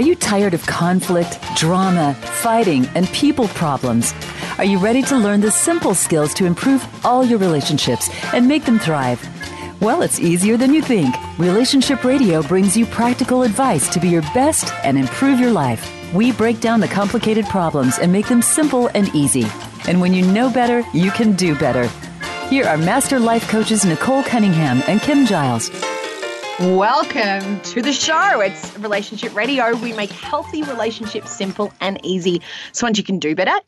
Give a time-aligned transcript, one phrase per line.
[0.00, 4.14] Are you tired of conflict, drama, fighting, and people problems?
[4.56, 8.64] Are you ready to learn the simple skills to improve all your relationships and make
[8.64, 9.20] them thrive?
[9.82, 11.14] Well, it's easier than you think.
[11.36, 15.86] Relationship Radio brings you practical advice to be your best and improve your life.
[16.14, 19.44] We break down the complicated problems and make them simple and easy.
[19.86, 21.86] And when you know better, you can do better.
[22.48, 25.68] Here are Master Life Coaches Nicole Cunningham and Kim Giles.
[26.60, 28.40] Welcome to the show.
[28.40, 29.74] It's Relationship Radio.
[29.76, 32.42] We make healthy relationships simple and easy.
[32.72, 33.58] So once you can do better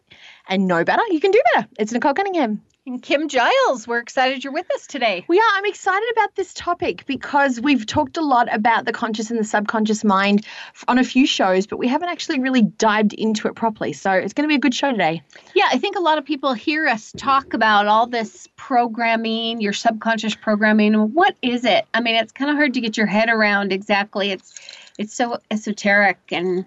[0.47, 1.69] and know better, you can do better.
[1.79, 2.61] It's Nicole Cunningham.
[2.85, 5.25] And Kim Giles, we're excited you're with us today.
[5.29, 5.51] We are.
[5.55, 9.45] I'm excited about this topic because we've talked a lot about the conscious and the
[9.45, 10.45] subconscious mind
[10.89, 13.93] on a few shows, but we haven't actually really dived into it properly.
[13.93, 15.23] So it's going to be a good show today.
[15.55, 19.75] Yeah, I think a lot of people hear us talk about all this programming, your
[19.75, 20.95] subconscious programming.
[21.13, 21.87] What is it?
[21.95, 24.33] I mean, it's kind of hard to get your head around exactly.
[24.33, 24.59] It's
[24.99, 26.65] it's so esoteric and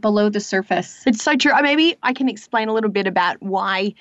[0.00, 1.02] below the surface.
[1.06, 1.52] It's so true.
[1.62, 3.94] Maybe I can explain a little bit about why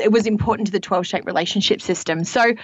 [0.00, 2.24] it was important to the 12 shape relationship system.
[2.24, 2.54] So,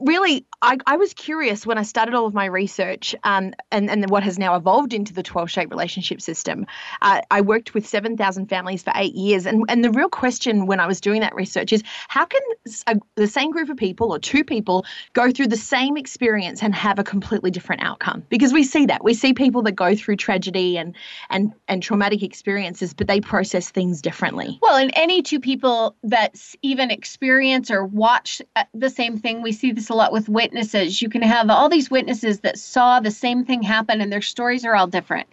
[0.00, 4.08] really, I, I was curious when I started all of my research um, and, and
[4.10, 6.66] what has now evolved into the 12 shape relationship system.
[7.02, 9.46] Uh, I worked with 7,000 families for eight years.
[9.46, 12.40] And, and the real question when I was doing that research is how can
[12.86, 16.74] a, the same group of people or two people go through the same experience and
[16.74, 18.24] have a completely different outcome?
[18.28, 19.04] Because we see that.
[19.04, 20.96] We see people that go through tragedy and,
[21.30, 24.58] and, and traumatic experiences, but they process things differently.
[24.60, 29.52] Well, and any two people that even experience or watch uh, the same thing, we
[29.52, 31.00] see this a lot with witnesses.
[31.00, 34.64] You can have all these witnesses that saw the same thing happen and their stories
[34.64, 35.28] are all different.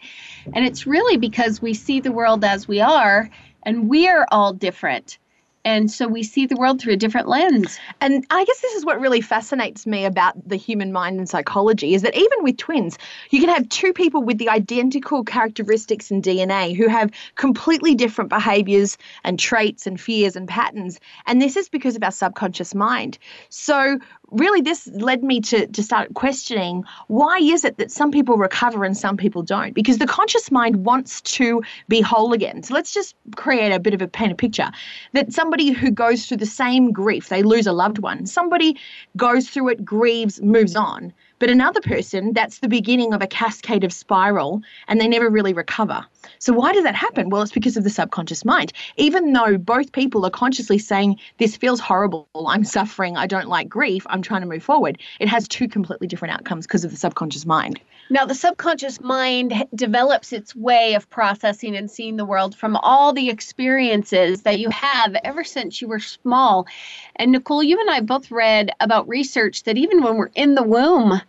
[0.53, 3.29] And it's really because we see the world as we are
[3.63, 5.17] and we're all different.
[5.65, 7.79] And so we see the world through a different lens.
[8.01, 11.93] And I guess this is what really fascinates me about the human mind and psychology
[11.93, 12.97] is that even with twins,
[13.29, 18.29] you can have two people with the identical characteristics and DNA who have completely different
[18.29, 20.99] behaviors and traits and fears and patterns.
[21.25, 23.17] And this is because of our subconscious mind.
[23.47, 23.99] So
[24.33, 28.83] really this led me to, to start questioning why is it that some people recover
[28.83, 29.73] and some people don't?
[29.73, 32.63] Because the conscious mind wants to be whole again.
[32.63, 34.71] So let's just create a bit of a paint a picture
[35.13, 38.77] that somebody who goes through the same grief they lose a loved one somebody
[39.17, 41.13] goes through it grieves moves on.
[41.39, 45.53] But another person, that's the beginning of a cascade of spiral and they never really
[45.53, 46.05] recover.
[46.39, 47.29] So, why does that happen?
[47.29, 48.73] Well, it's because of the subconscious mind.
[48.97, 53.69] Even though both people are consciously saying, This feels horrible, I'm suffering, I don't like
[53.69, 56.97] grief, I'm trying to move forward, it has two completely different outcomes because of the
[56.97, 57.79] subconscious mind.
[58.09, 63.13] Now, the subconscious mind develops its way of processing and seeing the world from all
[63.13, 66.67] the experiences that you have ever since you were small.
[67.15, 70.63] And Nicole, you and I both read about research that even when we're in the
[70.63, 71.21] womb,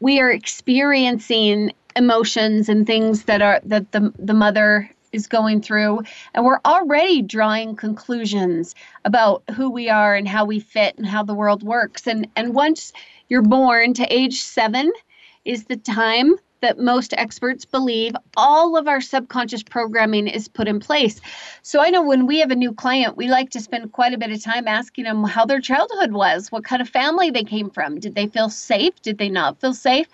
[0.00, 6.00] we are experiencing emotions and things that are that the the mother is going through.
[6.34, 11.22] And we're already drawing conclusions about who we are and how we fit and how
[11.22, 12.06] the world works.
[12.06, 12.92] And and once
[13.28, 14.90] you're born to age 7
[15.44, 20.80] is the time that most experts believe all of our subconscious programming is put in
[20.80, 21.20] place.
[21.62, 24.18] So I know when we have a new client, we like to spend quite a
[24.18, 27.70] bit of time asking them how their childhood was, what kind of family they came
[27.70, 28.00] from.
[28.00, 29.00] Did they feel safe?
[29.02, 30.08] Did they not feel safe?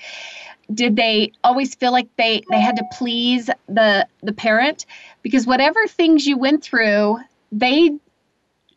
[0.72, 4.87] Did they always feel like they, they had to please the the parent?
[5.22, 7.19] Because whatever things you went through,
[7.53, 7.99] they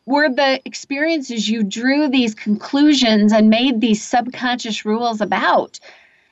[0.08, 5.78] were the experiences you drew these conclusions and made these subconscious rules about.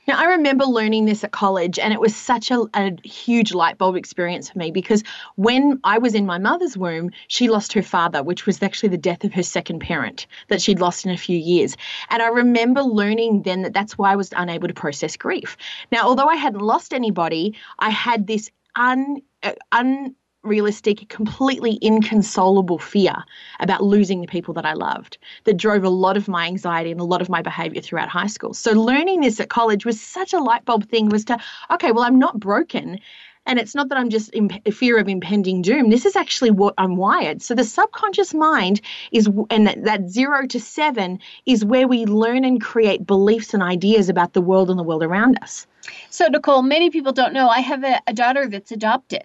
[0.07, 3.77] Now, I remember learning this at college, and it was such a, a, huge light
[3.77, 5.03] bulb experience for me because
[5.35, 8.97] when I was in my mother's womb, she lost her father, which was actually the
[8.97, 11.75] death of her second parent that she'd lost in a few years.
[12.09, 15.57] And I remember learning then that that's why I was unable to process grief.
[15.91, 20.15] Now, although I hadn't lost anybody, I had this un, uh, un
[20.47, 23.23] realistic, completely inconsolable fear
[23.59, 26.99] about losing the people that I loved that drove a lot of my anxiety and
[26.99, 28.53] a lot of my behavior throughout high school.
[28.53, 31.37] So learning this at college was such a light bulb thing was to,
[31.71, 32.99] okay, well, I'm not broken.
[33.47, 35.89] And it's not that I'm just in fear of impending doom.
[35.89, 37.41] This is actually what I'm wired.
[37.41, 38.81] So the subconscious mind
[39.13, 44.09] is, and that zero to seven is where we learn and create beliefs and ideas
[44.09, 45.65] about the world and the world around us.
[46.09, 49.23] So, Nicole, many people don't know I have a, a daughter that's adopted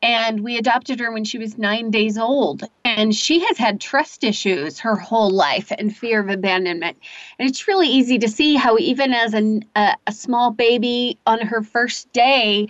[0.00, 2.64] and we adopted her when she was nine days old.
[2.84, 6.96] And she has had trust issues her whole life and fear of abandonment.
[7.38, 11.40] And it's really easy to see how, even as a, a, a small baby on
[11.40, 12.68] her first day,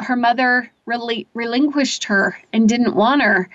[0.00, 3.48] her mother really relinquished her and didn't want her.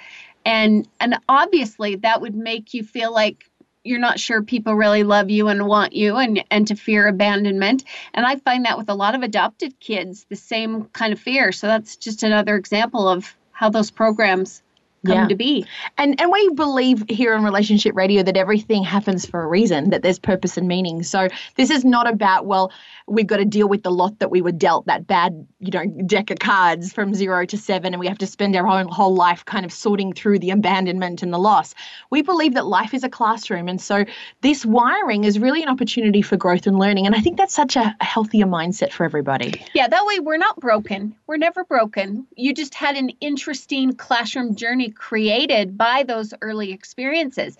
[0.45, 3.50] And, and obviously, that would make you feel like
[3.83, 7.83] you're not sure people really love you and want you and and to fear abandonment.
[8.13, 11.51] And i find that with a lot of adopted kids the same kind of fear.
[11.51, 14.61] So that's just another example of how those programs
[15.05, 15.27] come yeah.
[15.27, 15.65] to be.
[15.97, 20.03] And and we believe here in relationship radio that everything happens for a reason, that
[20.03, 21.03] there's purpose and meaning.
[21.03, 22.71] So this is not about well,
[23.07, 25.85] we've got to deal with the lot that we were dealt, that bad, you know,
[26.05, 29.15] deck of cards from 0 to 7 and we have to spend our whole, whole
[29.15, 31.73] life kind of sorting through the abandonment and the loss.
[32.09, 34.05] We believe that life is a classroom and so
[34.41, 37.75] this wiring is really an opportunity for growth and learning and I think that's such
[37.75, 39.65] a healthier mindset for everybody.
[39.73, 41.15] Yeah, that way we're not broken.
[41.27, 42.27] We're never broken.
[42.35, 47.57] You just had an interesting classroom journey created by those early experiences.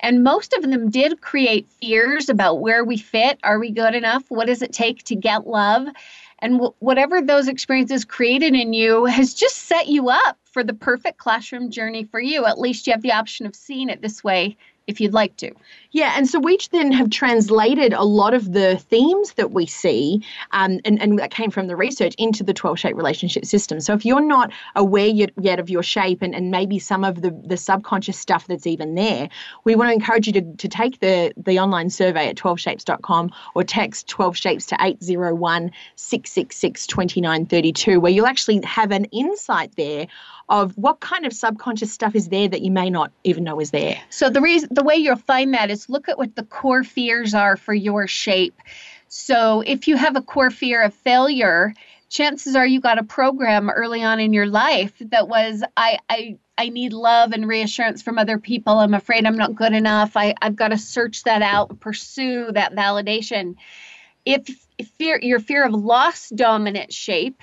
[0.00, 3.38] And most of them did create fears about where we fit.
[3.42, 4.24] Are we good enough?
[4.28, 5.86] What does it take to get love?
[6.40, 10.74] And w- whatever those experiences created in you has just set you up for the
[10.74, 12.44] perfect classroom journey for you.
[12.44, 14.56] At least you have the option of seeing it this way
[14.86, 15.52] if you'd like to.
[15.92, 20.22] Yeah, and so we then have translated a lot of the themes that we see,
[20.52, 23.78] um, and, and that came from the research, into the 12 shape relationship system.
[23.78, 27.30] So if you're not aware yet, of your shape and, and maybe some of the,
[27.44, 29.28] the subconscious stuff that's even there,
[29.64, 33.62] we want to encourage you to, to take the, the online survey at 12shapes.com or
[33.62, 40.06] text 12 shapes to 801 666 2932, where you'll actually have an insight there
[40.48, 43.70] of what kind of subconscious stuff is there that you may not even know is
[43.70, 44.00] there.
[44.10, 47.34] So the reason the way you'll find that is look at what the core fears
[47.34, 48.60] are for your shape.
[49.08, 51.74] So if you have a core fear of failure,
[52.08, 56.38] chances are you got a program early on in your life that was I I
[56.58, 58.78] I need love and reassurance from other people.
[58.78, 60.16] I'm afraid I'm not good enough.
[60.16, 63.56] I, I've got to search that out, pursue that validation.
[64.24, 67.40] If, if fear, your fear of loss dominant shape,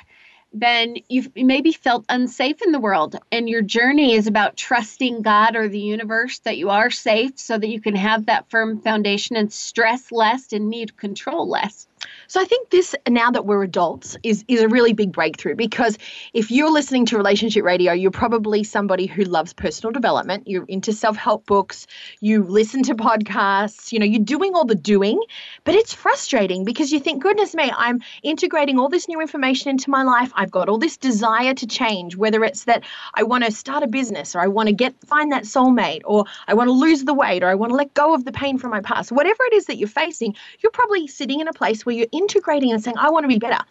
[0.51, 3.15] then you've maybe felt unsafe in the world.
[3.31, 7.57] And your journey is about trusting God or the universe that you are safe so
[7.57, 11.87] that you can have that firm foundation and stress less and need control less.
[12.27, 15.97] So I think this now that we're adults is is a really big breakthrough because
[16.33, 20.93] if you're listening to relationship radio, you're probably somebody who loves personal development, you're into
[20.93, 21.87] self-help books,
[22.19, 25.21] you listen to podcasts, you know, you're doing all the doing,
[25.63, 29.89] but it's frustrating because you think goodness me, I'm integrating all this new information into
[29.89, 30.31] my life.
[30.35, 32.83] I've got all this desire to change, whether it's that
[33.15, 36.25] I want to start a business or I want to get find that soulmate or
[36.47, 38.57] I want to lose the weight or I want to let go of the pain
[38.57, 39.11] from my past.
[39.11, 42.71] Whatever it is that you're facing, you're probably sitting in a place where you're integrating
[42.71, 43.63] and saying, I want to be better.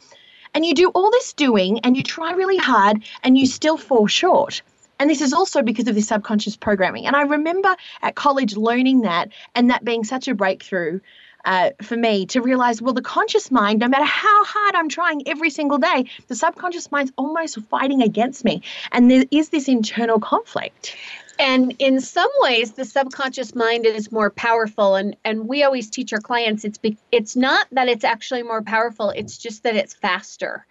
[0.53, 4.09] And you do all this doing and you try really hard and you still fall
[4.09, 4.61] short.
[4.99, 7.06] And this is also because of this subconscious programming.
[7.06, 10.99] And I remember at college learning that and that being such a breakthrough
[11.44, 15.29] uh, for me to realize, well, the conscious mind, no matter how hard I'm trying
[15.29, 18.62] every single day, the subconscious mind's almost fighting against me.
[18.91, 20.97] And there is this internal conflict
[21.38, 24.96] and in some ways the subconscious mind is more powerful.
[24.96, 28.62] And and we always teach our clients it's be, it's not that it's actually more
[28.62, 30.67] powerful it's just that it's faster.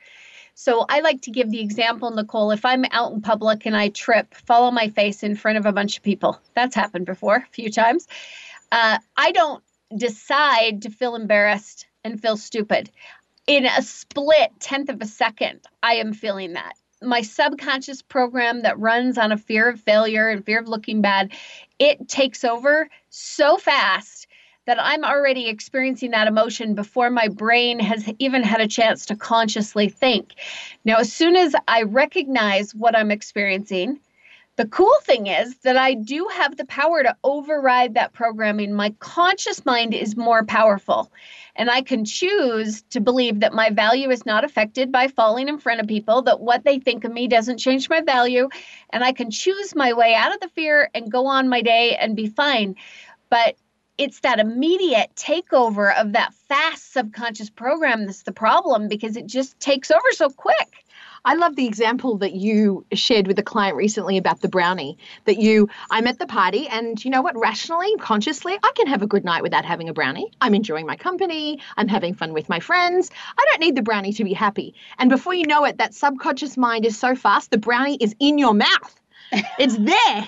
[0.53, 3.89] So i like to give the example nicole if i'm out in public and i
[3.89, 6.39] trip follow my face in front of a bunch of people.
[6.55, 8.07] That's happened before a few times.
[8.71, 9.63] Uh, i don't
[9.95, 12.89] decide to feel embarrassed and feel stupid.
[13.45, 18.79] In a split tenth of a second i am feeling that my subconscious program that
[18.79, 21.31] runs on a fear of failure and fear of looking bad,
[21.79, 24.27] it takes over so fast
[24.65, 29.15] that I'm already experiencing that emotion before my brain has even had a chance to
[29.15, 30.33] consciously think.
[30.83, 33.99] Now, as soon as I recognize what I'm experiencing,
[34.57, 38.73] the cool thing is that I do have the power to override that programming.
[38.73, 41.11] My conscious mind is more powerful,
[41.55, 45.59] and I can choose to believe that my value is not affected by falling in
[45.59, 48.49] front of people, that what they think of me doesn't change my value,
[48.89, 51.95] and I can choose my way out of the fear and go on my day
[51.95, 52.75] and be fine.
[53.29, 53.57] But
[53.99, 59.59] it's that immediate takeover of that fast subconscious program that's the problem because it just
[59.59, 60.85] takes over so quick.
[61.27, 64.97] I love the example that you shared with a client recently about the brownie.
[65.25, 67.37] That you, I'm at the party, and you know what?
[67.37, 70.31] Rationally, consciously, I can have a good night without having a brownie.
[70.39, 71.59] I'm enjoying my company.
[71.75, 73.11] I'm having fun with my friends.
[73.37, 74.75] I don't need the brownie to be happy.
[74.97, 78.37] And before you know it, that subconscious mind is so fast, the brownie is in
[78.37, 79.01] your mouth.
[79.59, 80.27] It's there.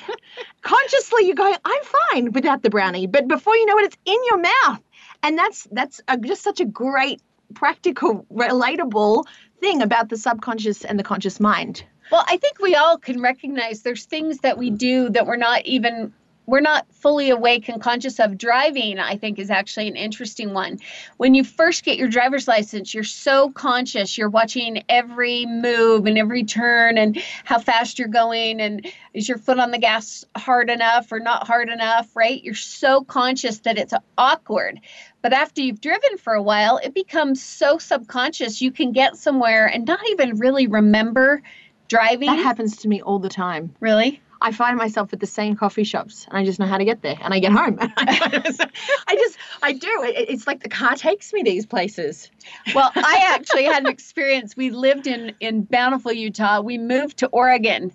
[0.62, 3.08] Consciously, you're going, I'm fine without the brownie.
[3.08, 4.82] But before you know it, it's in your mouth.
[5.24, 7.22] And that's that's a, just such a great
[7.54, 9.26] practical, relatable
[9.60, 11.84] thing about the subconscious and the conscious mind.
[12.12, 15.66] Well, I think we all can recognize there's things that we do that we're not
[15.66, 16.14] even
[16.50, 20.80] we're not fully awake and conscious of driving, I think is actually an interesting one.
[21.18, 24.18] When you first get your driver's license, you're so conscious.
[24.18, 29.38] You're watching every move and every turn and how fast you're going and is your
[29.38, 32.44] foot on the gas hard enough or not hard enough, right?
[32.44, 34.80] You're so conscious that it's awkward.
[35.22, 39.66] But after you've driven for a while, it becomes so subconscious you can get somewhere
[39.66, 41.42] and not even really remember
[41.88, 42.28] driving.
[42.28, 43.76] That happens to me all the time.
[43.80, 44.22] Really?
[44.42, 47.02] I find myself at the same coffee shops and I just know how to get
[47.02, 47.78] there and I get home.
[47.98, 49.90] I just, I do.
[50.06, 52.32] it's like the car takes me these places.
[52.74, 54.56] Well, I actually had an experience.
[54.56, 56.62] We lived in, in Bountiful, Utah.
[56.62, 57.92] We moved to Oregon.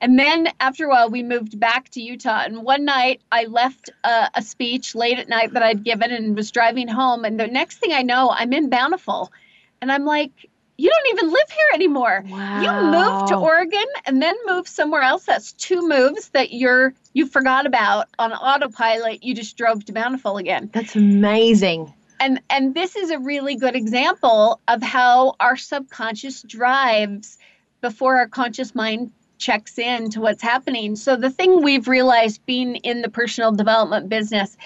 [0.00, 2.42] And then after a while, we moved back to Utah.
[2.44, 6.36] And one night, I left a, a speech late at night that I'd given and
[6.36, 7.24] was driving home.
[7.24, 9.32] And the next thing I know, I'm in Bountiful.
[9.80, 10.30] And I'm like,
[10.78, 12.24] you don't even live here anymore.
[12.28, 12.62] Wow.
[12.62, 15.24] You moved to Oregon and then moved somewhere else.
[15.24, 19.24] That's two moves that you're you forgot about on autopilot.
[19.24, 20.70] You just drove to Bountiful again.
[20.72, 21.92] That's amazing.
[22.20, 27.38] And and this is a really good example of how our subconscious drives
[27.80, 30.96] before our conscious mind checks in to what's happening.
[30.96, 34.56] So the thing we've realized being in the personal development business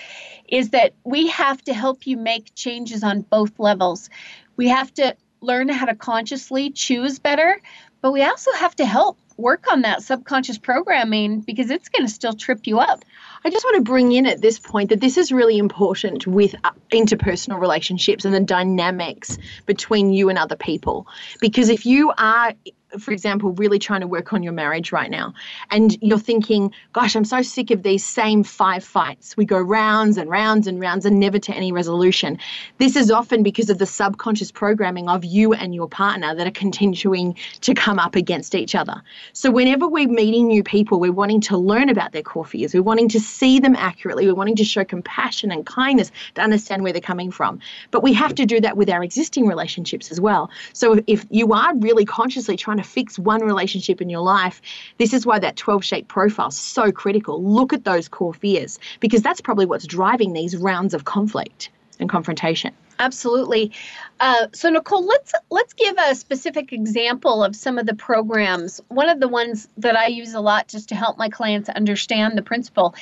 [0.49, 4.11] is that we have to help you make changes on both levels.
[4.57, 7.61] We have to learn how to consciously choose better,
[8.01, 12.13] but we also have to help work on that subconscious programming because it's going to
[12.13, 13.05] still trip you up.
[13.45, 16.55] I just want to bring in at this point that this is really important with
[16.65, 21.07] uh, interpersonal relationships and the dynamics between you and other people.
[21.41, 22.55] Because if you are
[22.99, 25.35] for example, really trying to work on your marriage right now,
[25.71, 29.37] and you're thinking, gosh, I'm so sick of these same five fights.
[29.37, 32.39] We go rounds and rounds and rounds and never to any resolution.
[32.79, 36.53] This is often because of the subconscious programming of you and your partner that are
[36.53, 39.03] continuing to come up against each other.
[39.33, 42.83] So, whenever we're meeting new people, we're wanting to learn about their core fears, we're
[42.83, 46.93] wanting to see them accurately, we're wanting to show compassion and kindness to understand where
[46.93, 47.61] they're coming from.
[47.91, 50.51] But we have to do that with our existing relationships as well.
[50.73, 54.61] So, if you are really consciously trying to to fix one relationship in your life,
[54.99, 57.43] this is why that 12 shape profile is so critical.
[57.43, 62.09] Look at those core fears because that's probably what's driving these rounds of conflict and
[62.09, 62.75] confrontation.
[62.99, 63.73] Absolutely.
[64.21, 68.81] Uh, so Nicole, let's let's give a specific example of some of the programs.
[68.89, 72.39] One of the ones that I use a lot just to help my clients understand
[72.39, 72.95] the principle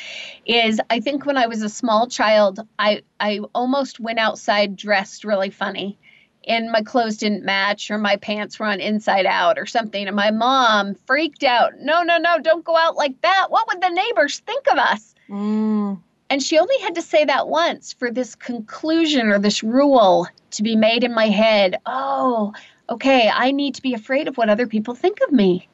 [0.47, 5.25] is I think when I was a small child, I I almost went outside dressed
[5.25, 5.99] really funny
[6.47, 10.07] and my clothes didn't match or my pants were on inside out or something.
[10.07, 11.79] And my mom freaked out.
[11.79, 13.47] No no no don't go out like that.
[13.51, 15.15] What would the neighbors think of us?
[15.29, 16.01] Mm.
[16.29, 20.65] and she only had to say that once for this conclusion or this rule to
[20.65, 21.77] be made in my head.
[21.87, 22.53] Oh
[22.89, 25.69] okay i need to be afraid of what other people think of me.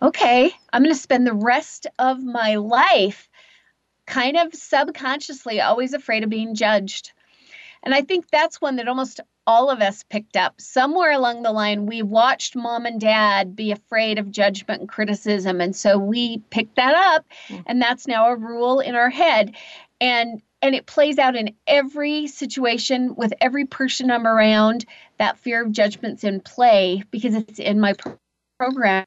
[0.00, 3.28] Okay i'm going to spend the rest of my life
[4.06, 7.12] kind of subconsciously always afraid of being judged.
[7.82, 10.60] And I think that's one that almost all of us picked up.
[10.60, 15.60] Somewhere along the line, we watched mom and dad be afraid of judgment and criticism.
[15.60, 17.62] And so we picked that up, mm.
[17.66, 19.54] and that's now a rule in our head.
[20.00, 24.84] And and it plays out in every situation with every person I'm around.
[25.18, 27.94] That fear of judgment's in play because it's in my
[28.58, 29.04] program.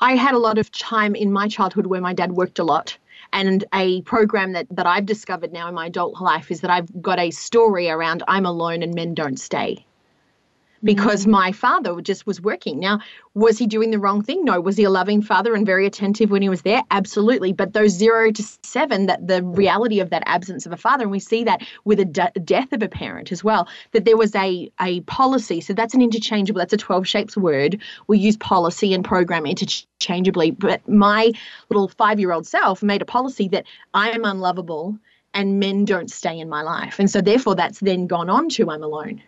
[0.00, 2.98] I had a lot of time in my childhood where my dad worked a lot
[3.32, 7.02] and a program that, that I've discovered now in my adult life is that I've
[7.02, 9.86] got a story around I'm alone and men don't stay
[10.82, 11.30] because mm.
[11.30, 12.78] my father just was working.
[12.78, 13.00] Now,
[13.34, 14.44] was he doing the wrong thing?
[14.44, 14.60] No.
[14.60, 16.82] Was he a loving father and very attentive when he was there?
[16.90, 17.52] Absolutely.
[17.52, 21.10] But those zero to seven, that the reality of that absence of a father, and
[21.10, 24.34] we see that with a de- death of a parent as well, that there was
[24.34, 25.60] a, a policy.
[25.60, 27.80] So that's an interchangeable, that's a 12 shapes word.
[28.06, 30.50] We use policy and program interchangeably.
[30.50, 31.32] But my
[31.70, 34.98] little five year old self made a policy that I am unlovable
[35.34, 36.98] and men don't stay in my life.
[36.98, 39.22] And so therefore that's then gone on to I'm alone.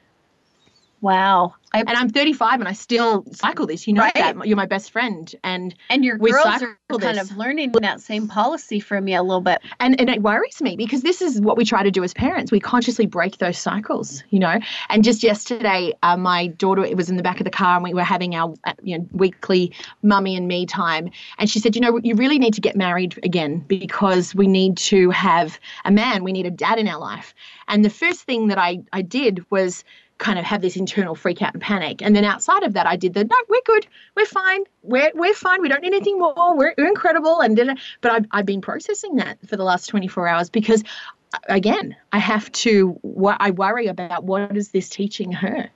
[1.05, 1.53] Wow.
[1.75, 3.87] I, and I'm 35 and I still cycle this.
[3.87, 4.15] You know right.
[4.15, 7.31] that you're my best friend, and and your girls are kind this.
[7.31, 9.61] of learning that same policy from you a little bit.
[9.81, 12.51] And and it worries me because this is what we try to do as parents.
[12.51, 14.59] We consciously break those cycles, you know.
[14.89, 17.85] And just yesterday, uh, my daughter it was in the back of the car, and
[17.85, 21.75] we were having our uh, you know weekly mummy and me time, and she said,
[21.75, 25.91] you know, you really need to get married again because we need to have a
[25.91, 26.25] man.
[26.25, 27.35] We need a dad in our life.
[27.69, 29.85] And the first thing that I I did was
[30.19, 32.03] kind of have this internal freak out and panic.
[32.03, 35.35] And then outside of that, I did the no, we're good, we're fine, we're we're
[35.35, 37.41] fine, we don't need anything more, we're, we're incredible.
[37.41, 40.85] And but I've I've been processing that for the last 24 hours because,
[41.33, 42.99] uh, again, I have to.
[43.27, 45.71] I worry about what is this teaching her.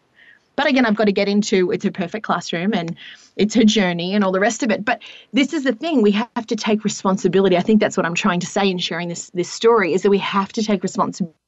[0.58, 2.96] But again, I've got to get into it's a perfect classroom and
[3.36, 4.84] it's her journey and all the rest of it.
[4.84, 5.02] But
[5.32, 7.56] this is the thing we have to take responsibility.
[7.56, 10.10] I think that's what I'm trying to say in sharing this this story is that
[10.10, 11.38] we have to take responsibility.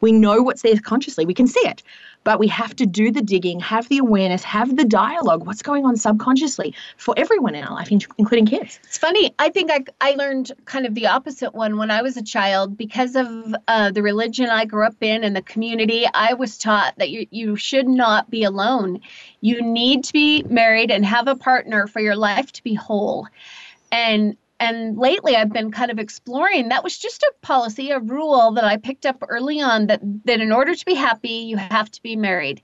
[0.00, 1.24] We know what's there consciously.
[1.24, 1.82] We can see it
[2.24, 5.84] but we have to do the digging, have the awareness, have the dialogue, what's going
[5.84, 8.78] on subconsciously for everyone in our life, including kids.
[8.84, 9.34] It's funny.
[9.38, 12.76] I think I, I learned kind of the opposite one when I was a child
[12.76, 16.06] because of uh, the religion I grew up in and the community.
[16.14, 19.00] I was taught that you, you should not be alone.
[19.40, 23.26] You need to be married and have a partner for your life to be whole.
[23.90, 28.52] And and lately I've been kind of exploring that was just a policy, a rule
[28.52, 31.90] that I picked up early on that that in order to be happy, you have
[31.90, 32.62] to be married.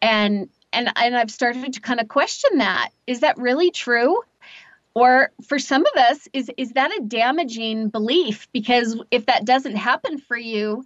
[0.00, 2.90] And and and I've started to kind of question that.
[3.06, 4.22] Is that really true?
[4.94, 8.48] Or for some of us, is is that a damaging belief?
[8.52, 10.82] Because if that doesn't happen for you,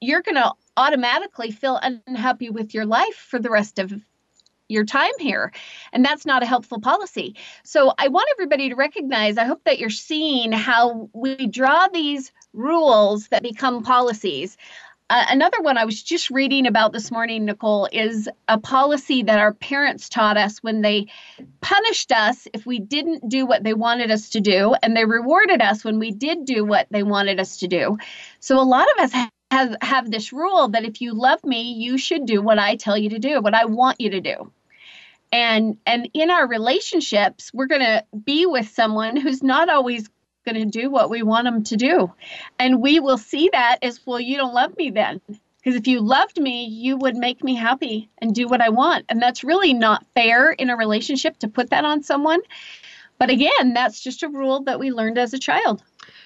[0.00, 3.92] you're gonna automatically feel unhappy with your life for the rest of
[4.72, 5.52] your time here.
[5.92, 7.36] And that's not a helpful policy.
[7.62, 12.32] So I want everybody to recognize, I hope that you're seeing how we draw these
[12.52, 14.56] rules that become policies.
[15.10, 19.38] Uh, another one I was just reading about this morning, Nicole, is a policy that
[19.38, 21.08] our parents taught us when they
[21.60, 25.60] punished us if we didn't do what they wanted us to do, and they rewarded
[25.60, 27.98] us when we did do what they wanted us to do.
[28.40, 29.12] So a lot of us
[29.50, 32.96] have, have this rule that if you love me, you should do what I tell
[32.96, 34.50] you to do, what I want you to do
[35.32, 40.08] and and in our relationships we're going to be with someone who's not always
[40.44, 42.12] going to do what we want them to do.
[42.58, 45.20] And we will see that as well you don't love me then.
[45.28, 49.06] Because if you loved me you would make me happy and do what i want.
[49.08, 52.40] And that's really not fair in a relationship to put that on someone.
[53.18, 55.82] But again that's just a rule that we learned as a child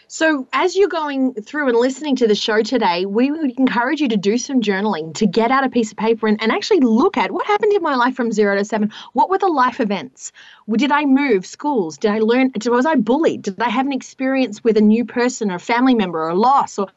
[0.09, 4.09] so, as you're going through and listening to the show today, we would encourage you
[4.09, 7.17] to do some journaling, to get out a piece of paper and, and actually look
[7.17, 8.93] at what happened in my life from zero to seven.
[9.15, 10.33] What were the life events?
[10.71, 11.99] Did I move schools?
[11.99, 12.53] Did I learn?
[12.67, 13.43] Was I bullied?
[13.43, 16.35] Did I have an experience with a new person or a family member or a
[16.35, 16.79] loss?
[16.79, 16.89] Or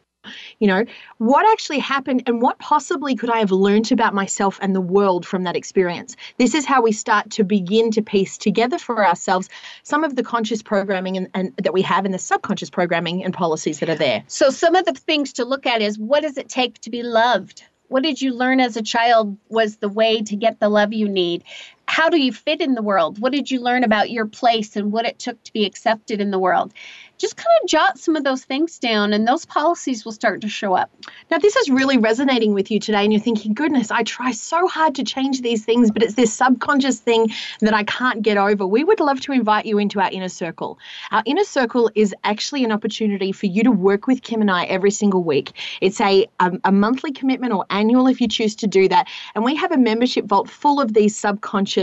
[0.59, 0.85] you know,
[1.17, 5.25] what actually happened and what possibly could I have learned about myself and the world
[5.25, 6.15] from that experience?
[6.37, 9.49] This is how we start to begin to piece together for ourselves
[9.83, 13.33] some of the conscious programming and, and that we have and the subconscious programming and
[13.33, 14.23] policies that are there.
[14.27, 17.03] So, some of the things to look at is what does it take to be
[17.03, 17.63] loved?
[17.87, 21.09] What did you learn as a child was the way to get the love you
[21.09, 21.43] need?
[21.89, 23.17] How do you fit in the world?
[23.17, 26.29] What did you learn about your place and what it took to be accepted in
[26.29, 26.71] the world?
[27.19, 30.47] just kind of jot some of those things down and those policies will start to
[30.47, 30.89] show up.
[31.29, 34.67] Now, this is really resonating with you today, and you're thinking, goodness, I try so
[34.67, 38.65] hard to change these things, but it's this subconscious thing that I can't get over.
[38.65, 40.79] We would love to invite you into our inner circle.
[41.11, 44.63] Our inner circle is actually an opportunity for you to work with Kim and I
[44.65, 45.51] every single week.
[45.81, 49.07] It's a, a, a monthly commitment or annual if you choose to do that.
[49.35, 51.78] And we have a membership vault full of these subconscious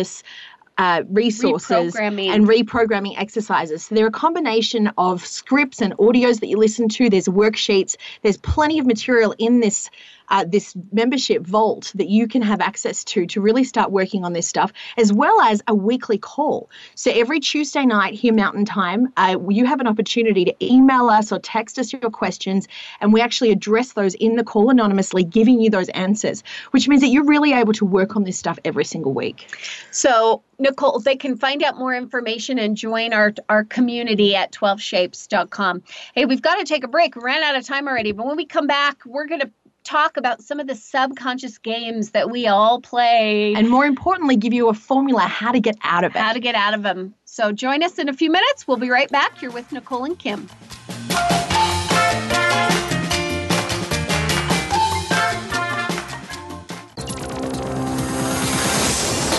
[0.78, 2.28] uh, resources reprogramming.
[2.28, 3.86] and reprogramming exercises.
[3.86, 7.08] So they're a combination of scripts and audios that you listen to.
[7.08, 7.96] There's worksheets.
[8.22, 9.90] There's plenty of material in this
[10.28, 14.32] uh, this membership vault that you can have access to to really start working on
[14.32, 16.70] this stuff, as well as a weekly call.
[16.94, 21.32] So every Tuesday night here, Mountain Time, uh, you have an opportunity to email us
[21.32, 22.68] or text us your questions,
[23.00, 27.02] and we actually address those in the call anonymously, giving you those answers, which means
[27.02, 29.48] that you're really able to work on this stuff every single week.
[29.90, 35.82] So, Nicole, they can find out more information and join our, our community at 12shapes.com.
[36.14, 37.16] Hey, we've got to take a break.
[37.16, 39.50] We ran out of time already, but when we come back, we're going to
[39.86, 43.54] talk about some of the subconscious games that we all play.
[43.54, 46.18] And more importantly, give you a formula how to get out of it.
[46.18, 47.14] How to get out of them.
[47.24, 48.66] So join us in a few minutes.
[48.66, 49.40] We'll be right back.
[49.40, 50.50] You're with Nicole and Kim.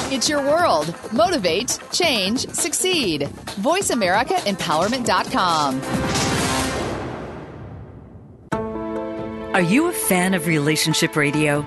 [0.10, 0.96] It's your world.
[1.12, 3.24] Motivate, change, succeed.
[3.62, 6.27] VoiceAmericaEmpowerment.com.
[9.54, 11.62] Are you a fan of relationship radio?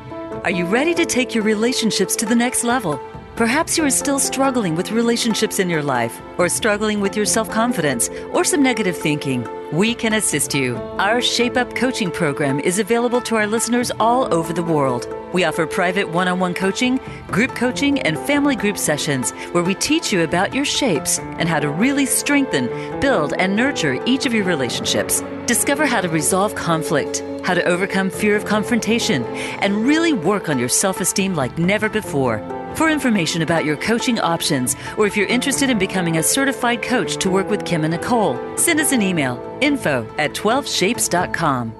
[0.45, 3.01] Are you ready to take your relationships to the next level?
[3.37, 7.51] Perhaps you are still struggling with relationships in your life, or struggling with your self
[7.51, 9.49] confidence, or some negative thinking.
[9.73, 10.77] We can assist you.
[10.99, 15.07] Our Shape Up coaching program is available to our listeners all over the world.
[15.33, 19.75] We offer private one on one coaching, group coaching, and family group sessions where we
[19.75, 22.69] teach you about your shapes and how to really strengthen,
[23.01, 25.23] build, and nurture each of your relationships.
[25.47, 29.25] Discover how to resolve conflict, how to overcome fear of confrontation,
[29.61, 32.38] and really work on your self esteem like never before.
[32.77, 37.16] For information about your coaching options, or if you're interested in becoming a certified coach
[37.19, 41.80] to work with Kim and Nicole, send us an email info at 12shapes.com.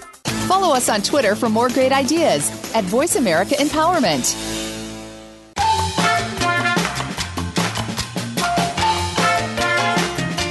[0.51, 4.35] Follow us on Twitter for more great ideas at Voice America Empowerment.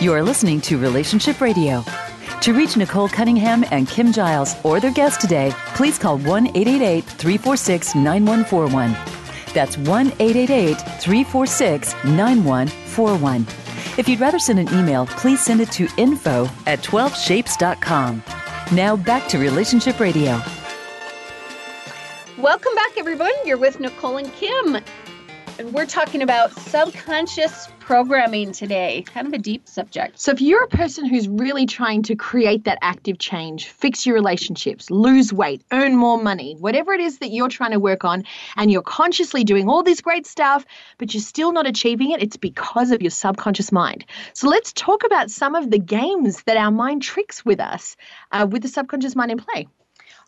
[0.00, 1.84] You are listening to Relationship Radio.
[2.40, 7.04] To reach Nicole Cunningham and Kim Giles or their guest today, please call 1 888
[7.04, 8.96] 346 9141.
[9.52, 13.42] That's 1 888 346 9141.
[13.98, 18.22] If you'd rather send an email, please send it to info at 12shapes.com.
[18.72, 20.40] Now back to Relationship Radio.
[22.38, 23.32] Welcome back, everyone.
[23.44, 24.76] You're with Nicole and Kim,
[25.58, 29.02] and we're talking about subconscious programming today.
[29.12, 30.16] Kind of a deep subject.
[30.16, 34.14] So, if you're a person who's really trying to create that active change, fix your
[34.14, 38.22] relationships, lose weight, earn more money, whatever it is that you're trying to work on,
[38.56, 40.64] and you're consciously doing all this great stuff,
[40.98, 44.04] but you're still not achieving it, it's because of your subconscious mind.
[44.34, 47.96] So, let's talk about some of the games that our mind tricks with us
[48.30, 49.66] uh, with the subconscious mind in play.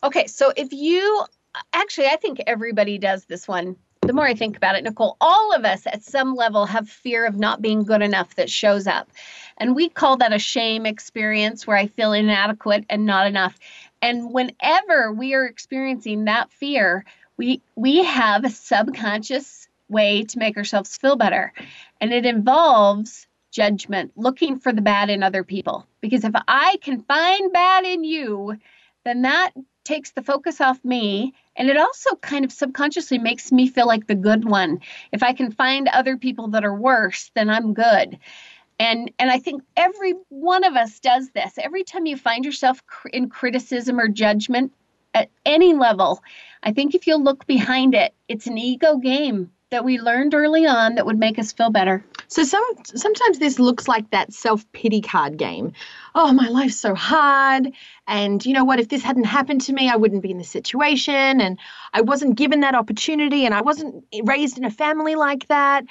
[0.03, 1.25] Okay, so if you
[1.73, 3.77] actually, I think everybody does this one.
[4.03, 7.25] The more I think about it, Nicole, all of us at some level have fear
[7.25, 9.09] of not being good enough that shows up.
[9.57, 13.57] And we call that a shame experience where I feel inadequate and not enough.
[14.03, 17.05] And whenever we are experiencing that fear,
[17.37, 21.53] we we have a subconscious way to make ourselves feel better.
[22.01, 25.87] And it involves judgment, looking for the bad in other people.
[26.01, 28.59] Because if I can find bad in you,
[29.05, 29.53] then that
[29.85, 34.07] takes the focus off me and it also kind of subconsciously makes me feel like
[34.07, 34.81] the good one.
[35.13, 38.19] If i can find other people that are worse then i'm good.
[38.79, 41.55] And and i think every one of us does this.
[41.59, 44.73] Every time you find yourself in criticism or judgment
[45.15, 46.23] at any level
[46.63, 50.67] i think if you look behind it it's an ego game that we learned early
[50.67, 52.05] on that would make us feel better.
[52.29, 55.73] So some sometimes this looks like that self-pity card game.
[56.15, 57.73] Oh, my life's so hard
[58.07, 60.51] and you know what if this hadn't happened to me, I wouldn't be in this
[60.51, 61.59] situation and
[61.93, 65.85] I wasn't given that opportunity and I wasn't raised in a family like that.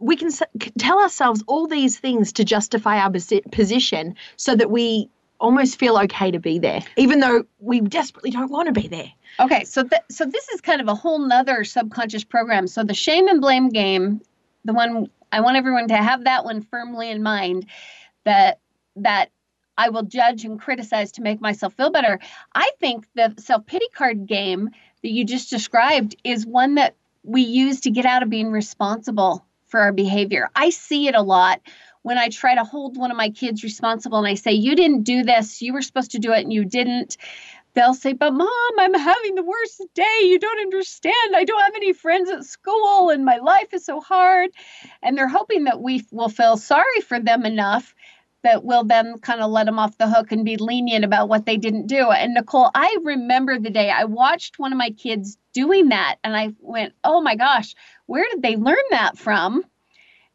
[0.00, 0.30] We can
[0.78, 3.12] tell ourselves all these things to justify our
[3.52, 5.08] position so that we
[5.40, 9.10] almost feel okay to be there, even though we desperately don't want to be there.
[9.40, 12.66] Okay, so th- so this is kind of a whole nother subconscious program.
[12.66, 14.20] So the shame and blame game,
[14.64, 17.66] the one I want everyone to have that one firmly in mind,
[18.24, 18.60] that
[18.96, 19.30] that
[19.78, 22.18] I will judge and criticize to make myself feel better.
[22.54, 24.70] I think the self pity card game
[25.02, 29.44] that you just described is one that we use to get out of being responsible
[29.66, 30.50] for our behavior.
[30.54, 31.60] I see it a lot
[32.02, 35.02] when I try to hold one of my kids responsible and I say, You didn't
[35.02, 37.16] do this, you were supposed to do it and you didn't,
[37.74, 40.20] they'll say, But mom, I'm having the worst day.
[40.22, 41.36] You don't understand.
[41.36, 44.50] I don't have any friends at school and my life is so hard.
[45.02, 47.94] And they're hoping that we will feel sorry for them enough
[48.42, 51.44] that we'll then kind of let them off the hook and be lenient about what
[51.44, 52.10] they didn't do.
[52.10, 56.34] And Nicole, I remember the day I watched one of my kids doing that and
[56.34, 57.74] I went, Oh my gosh,
[58.06, 59.62] where did they learn that from?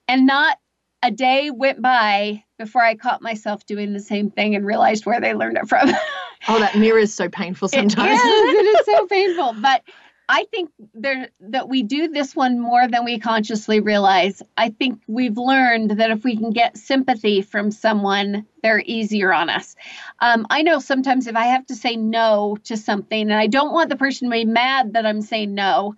[0.08, 0.60] And not
[1.06, 5.22] a day went by before I caught myself doing the same thing and realized where
[5.22, 5.89] they learned it from.
[6.48, 8.20] oh, that mirror is so painful sometimes.
[8.20, 9.56] It is, it is so painful.
[9.62, 9.84] But
[10.28, 14.41] I think there that we do this one more than we consciously realize.
[14.58, 19.52] I think we've learned that if we can get sympathy from someone, they're easier on
[19.52, 19.76] us.
[20.20, 23.74] Um, I know sometimes if I have to say no to something and I don't
[23.74, 25.94] want the person to be mad that I'm saying no,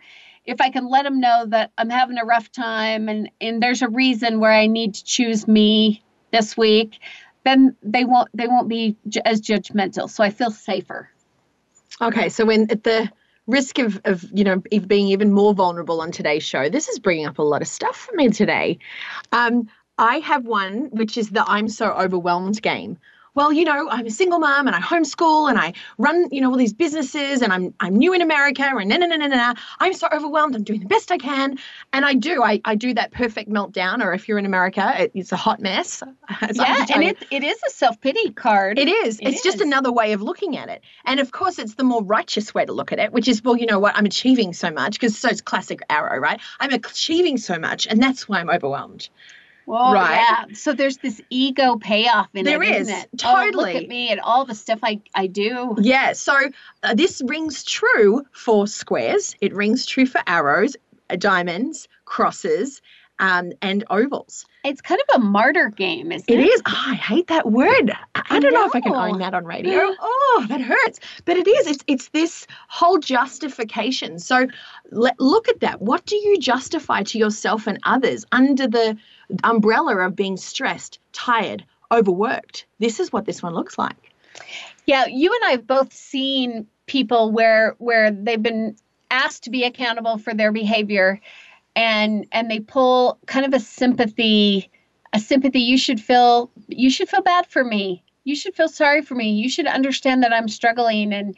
[0.47, 3.81] if I can let them know that I'm having a rough time and, and there's
[3.81, 6.99] a reason where I need to choose me this week,
[7.43, 10.09] then they won't they won't be j- as judgmental.
[10.09, 11.09] So I feel safer.
[12.01, 13.11] Okay, so when at the
[13.45, 17.25] risk of, of you know being even more vulnerable on today's show, this is bringing
[17.25, 18.79] up a lot of stuff for me today.
[19.33, 22.97] Um, I have one which is the I'm so overwhelmed game
[23.37, 26.49] well, you know, I'm a single mom and I homeschool and I run, you know,
[26.49, 29.53] all these businesses and I'm I'm new in America and na na na na na.
[29.79, 30.55] I'm so overwhelmed.
[30.55, 31.59] I'm doing the best I can,
[31.93, 32.41] and I do.
[32.41, 34.03] I, I do that perfect meltdown.
[34.03, 36.01] Or if you're in America, it, it's a hot mess.
[36.51, 38.79] yeah, and it, it is a self pity card.
[38.79, 39.19] It is.
[39.19, 39.43] It it's is.
[39.43, 40.81] just another way of looking at it.
[41.05, 43.55] And of course, it's the more righteous way to look at it, which is, well,
[43.55, 43.95] you know what?
[43.95, 46.41] I'm achieving so much because so it's classic arrow, right?
[46.59, 49.09] I'm achieving so much, and that's why I'm overwhelmed
[49.67, 50.15] Well, Right.
[50.15, 50.45] yeah.
[50.55, 53.09] So there's this ego payoff in There it, is, isn't it?
[53.25, 53.75] Oh, look totally.
[53.75, 55.75] at me and all the stuff I, I do.
[55.79, 56.33] Yeah, so
[56.83, 59.35] uh, this rings true for squares.
[59.41, 60.77] It rings true for arrows,
[61.09, 62.81] uh, diamonds, crosses,
[63.19, 64.45] um, and ovals.
[64.63, 66.43] It's kind of a martyr game, isn't It it?
[66.47, 66.61] is.
[66.65, 67.91] Oh, I hate that word.
[68.15, 68.65] I, I don't know.
[68.65, 69.95] if I can own that on radio.
[69.99, 70.99] Oh, that hurts.
[71.25, 71.67] But it is.
[71.67, 74.19] It's it's this whole justification.
[74.19, 74.47] So
[74.91, 75.81] let, look at that.
[75.81, 78.97] What do you justify to yourself and others under the
[79.43, 82.65] umbrella of being stressed, tired, overworked?
[82.79, 83.95] This is what this one looks like.
[84.85, 88.75] Yeah, you and I have both seen people where where they've been
[89.09, 91.19] asked to be accountable for their behavior
[91.77, 94.69] and and they pull kind of a sympathy
[95.13, 98.03] a sympathy you should feel you should feel bad for me.
[98.25, 99.31] You should feel sorry for me.
[99.31, 101.37] You should understand that I'm struggling and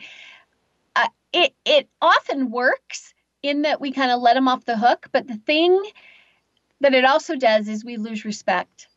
[0.96, 5.08] uh, it it often works in that we kind of let them off the hook,
[5.12, 5.82] but the thing
[6.82, 8.89] that it also does is we lose respect.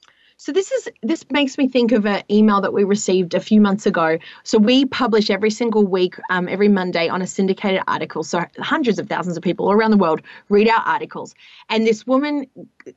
[0.44, 3.60] So this is this makes me think of an email that we received a few
[3.60, 4.18] months ago.
[4.42, 8.24] So we publish every single week, um, every Monday, on a syndicated article.
[8.24, 11.32] So hundreds of thousands of people all around the world read our articles.
[11.68, 12.48] And this woman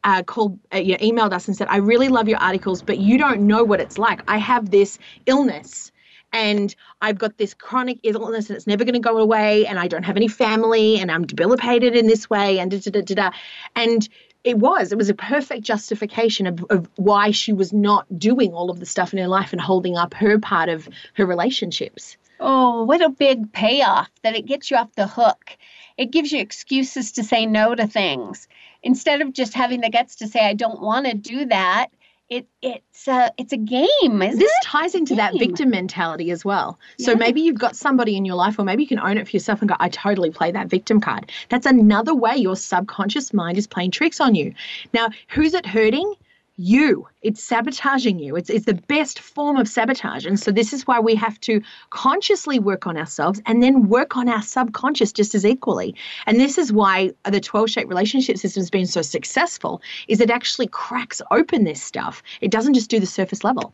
[0.04, 2.98] uh, called, uh, you know, emailed us and said, "I really love your articles, but
[2.98, 4.22] you don't know what it's like.
[4.28, 5.92] I have this illness."
[6.34, 9.88] and I've got this chronic illness and it's never going to go away, and I
[9.88, 13.16] don't have any family, and I'm debilitated in this way, and da da da.
[13.16, 13.32] da.
[13.76, 14.10] And
[14.46, 18.70] it was, it was a perfect justification of, of why she was not doing all
[18.70, 22.16] of the stuff in her life and holding up her part of her relationships.
[22.40, 25.58] Oh, what a big payoff that it gets you off the hook.
[25.98, 28.48] It gives you excuses to say no to things.
[28.84, 31.88] Instead of just having the guts to say, I don't want to do that,
[32.30, 34.64] it it's a it's a game, isn't This it?
[34.64, 36.80] ties into that victim mentality as well.
[36.98, 37.18] So Yeah.
[37.18, 39.62] maybe you've got somebody in your life, or maybe you can own it for yourself
[39.62, 41.32] and go, I totally play that victim card.
[41.50, 44.54] That's another way your subconscious mind is playing tricks on you.
[44.94, 46.16] Now, who's it hurting?
[46.58, 47.08] You.
[47.22, 48.36] It's sabotaging you.
[48.36, 50.26] It's, it's the best form of sabotage.
[50.26, 54.16] And so, this is why we have to consciously work on ourselves and then work
[54.16, 55.96] on our subconscious just as equally.
[56.26, 60.30] And this is why the 12 shape relationship system has been so successful is it
[60.30, 62.24] actually cracks open this stuff.
[62.40, 63.74] It doesn't just do the surface level.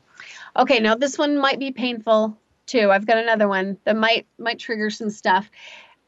[0.58, 2.91] Okay, now this one might be painful too.
[2.91, 5.50] I've got another one that might might trigger some stuff.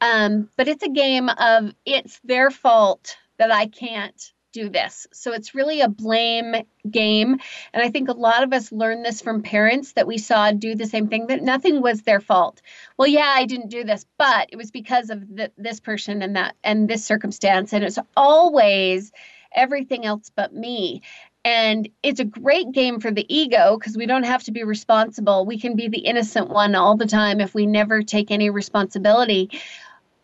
[0.01, 5.07] Um, but it's a game of it's their fault that I can't do this.
[5.11, 6.55] So it's really a blame
[6.89, 7.39] game.
[7.73, 10.75] And I think a lot of us learned this from parents that we saw do
[10.75, 12.61] the same thing that nothing was their fault.
[12.97, 16.35] Well, yeah, I didn't do this, but it was because of th- this person and
[16.37, 17.73] that and this circumstance.
[17.73, 19.11] And it's always
[19.53, 21.01] everything else but me.
[21.45, 25.45] And it's a great game for the ego because we don't have to be responsible.
[25.45, 29.49] We can be the innocent one all the time if we never take any responsibility.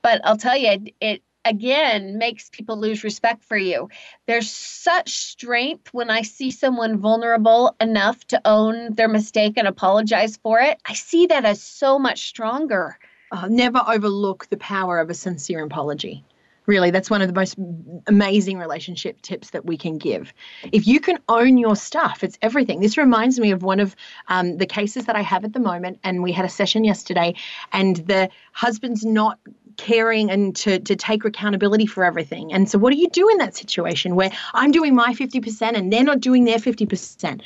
[0.01, 3.89] But I'll tell you, it again makes people lose respect for you.
[4.27, 10.37] There's such strength when I see someone vulnerable enough to own their mistake and apologize
[10.37, 10.79] for it.
[10.85, 12.97] I see that as so much stronger.
[13.31, 16.23] uh, never overlook the power of a sincere apology.
[16.65, 17.57] Really, that's one of the most
[18.05, 20.31] amazing relationship tips that we can give.
[20.71, 22.79] If you can own your stuff, it's everything.
[22.79, 23.95] This reminds me of one of
[24.27, 27.33] um, the cases that I have at the moment, and we had a session yesterday,
[27.73, 29.39] and the husband's not
[29.79, 32.53] caring and to, to take accountability for everything.
[32.53, 35.91] And so, what do you do in that situation where I'm doing my 50% and
[35.91, 37.41] they're not doing their 50%?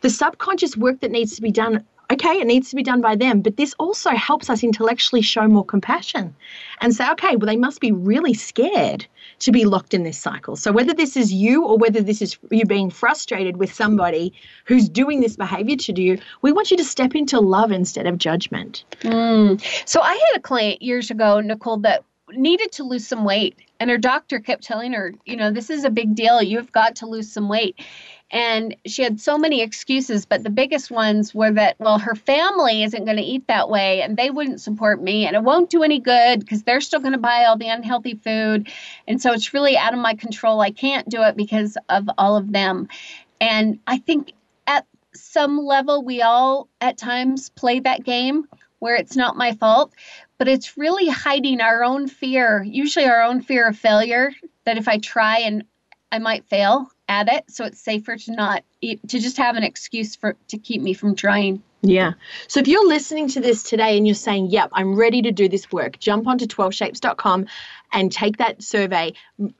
[0.00, 3.16] The subconscious work that needs to be done okay, it needs to be done by
[3.16, 6.34] them, but this also helps us intellectually show more compassion
[6.80, 9.06] and say, okay, well, they must be really scared
[9.40, 10.56] to be locked in this cycle.
[10.56, 14.32] So, whether this is you or whether this is you being frustrated with somebody
[14.64, 18.18] who's doing this behavior to you, we want you to step into love instead of
[18.18, 18.84] judgment.
[19.00, 19.62] Mm.
[19.88, 23.56] So I had a client years ago, Nicole, that needed to lose some weight.
[23.78, 26.42] And her doctor kept telling her, you know, this is a big deal.
[26.42, 27.78] You've got to lose some weight.
[28.30, 32.82] And she had so many excuses, but the biggest ones were that, well, her family
[32.82, 35.84] isn't going to eat that way and they wouldn't support me and it won't do
[35.84, 38.68] any good because they're still going to buy all the unhealthy food.
[39.06, 40.60] And so it's really out of my control.
[40.60, 42.88] I can't do it because of all of them.
[43.40, 44.32] And I think
[44.66, 48.48] at some level, we all at times play that game
[48.80, 49.92] where it's not my fault,
[50.36, 54.32] but it's really hiding our own fear, usually our own fear of failure,
[54.64, 55.64] that if I try and
[56.10, 57.44] I might fail at it.
[57.50, 61.14] So it's safer to not, to just have an excuse for, to keep me from
[61.14, 61.62] trying.
[61.82, 62.12] Yeah.
[62.48, 65.48] So if you're listening to this today and you're saying, yep, I'm ready to do
[65.48, 67.46] this work, jump onto 12shapes.com
[67.92, 69.12] and take that survey,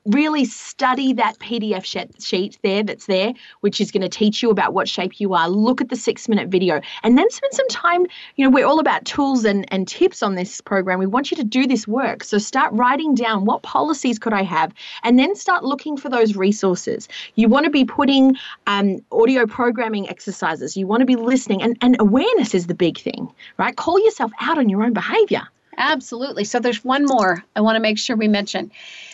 [0.05, 1.85] really study that PDF
[2.19, 5.49] sheet there that's there, which is going to teach you about what shape you are.
[5.49, 8.05] Look at the six minute video and then spend some time.
[8.35, 10.99] You know, we're all about tools and, and tips on this program.
[10.99, 12.23] We want you to do this work.
[12.23, 16.35] So start writing down what policies could I have and then start looking for those
[16.35, 17.07] resources.
[17.35, 18.35] You want to be putting
[18.67, 22.97] um, audio programming exercises, you want to be listening, and, and awareness is the big
[22.97, 23.75] thing, right?
[23.75, 25.47] Call yourself out on your own behavior.
[25.77, 26.43] Absolutely.
[26.43, 28.71] So there's one more I want to make sure we mention.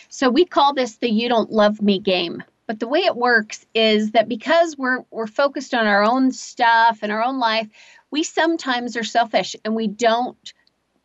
[0.08, 2.42] So we call this the you don't love me game.
[2.66, 7.00] But the way it works is that because we're we're focused on our own stuff
[7.02, 7.68] and our own life,
[8.10, 10.54] we sometimes are selfish and we don't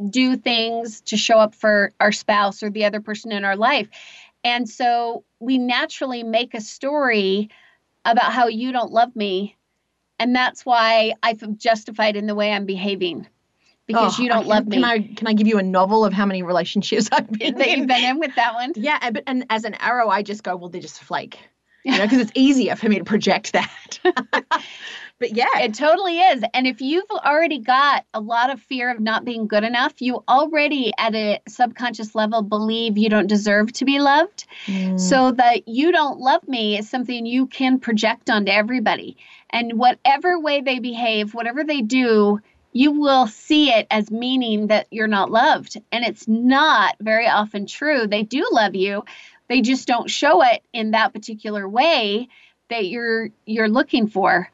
[0.09, 3.89] do things to show up for our spouse or the other person in our life.
[4.45, 7.49] And so we naturally make a story
[8.05, 9.57] about how you don't love me.
[10.17, 13.27] And that's why I've justified in the way I'm behaving
[13.89, 14.75] because oh, you don't love me.
[14.75, 17.67] Can I can I give you a novel of how many relationships I've been that
[17.67, 17.79] in?
[17.79, 18.73] you've been in with that one?
[18.75, 21.39] Yeah, but and as an arrow, I just go, well, they just flake.
[21.85, 23.99] You know, because it's easier for me to project that.
[24.03, 26.43] but yeah, it totally is.
[26.53, 30.21] And if you've already got a lot of fear of not being good enough, you
[30.27, 34.43] already at a subconscious level believe you don't deserve to be loved.
[34.65, 34.99] Mm.
[34.99, 39.15] So that you don't love me is something you can project onto everybody.
[39.49, 42.41] And whatever way they behave, whatever they do,
[42.79, 45.75] you will see it as meaning that you're not loved.
[45.91, 48.07] And it's not very often true.
[48.07, 49.03] They do love you.
[49.49, 52.29] They just don't show it in that particular way
[52.69, 54.49] that you're you're looking for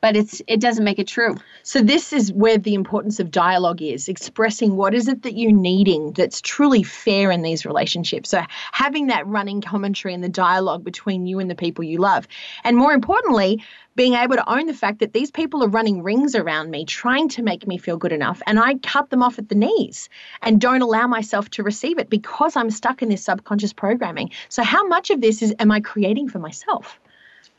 [0.00, 1.36] but it's it doesn't make it true.
[1.62, 5.52] So this is where the importance of dialogue is, expressing what is it that you're
[5.52, 8.30] needing that's truly fair in these relationships.
[8.30, 12.28] So having that running commentary and the dialogue between you and the people you love.
[12.64, 13.62] And more importantly,
[13.96, 17.30] being able to own the fact that these people are running rings around me, trying
[17.30, 20.10] to make me feel good enough, and I cut them off at the knees
[20.42, 24.30] and don't allow myself to receive it because I'm stuck in this subconscious programming.
[24.50, 27.00] So, how much of this is am I creating for myself?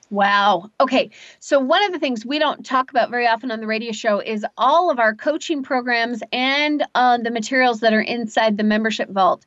[0.09, 0.71] Wow.
[0.79, 1.09] Okay.
[1.39, 4.19] So, one of the things we don't talk about very often on the radio show
[4.19, 9.09] is all of our coaching programs and uh, the materials that are inside the membership
[9.09, 9.45] vault.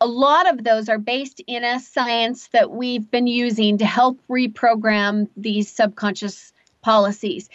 [0.00, 4.18] A lot of those are based in a science that we've been using to help
[4.28, 7.48] reprogram these subconscious policies.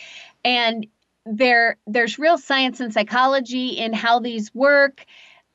[0.45, 0.87] And
[1.25, 5.05] there, there's real science and psychology in how these work.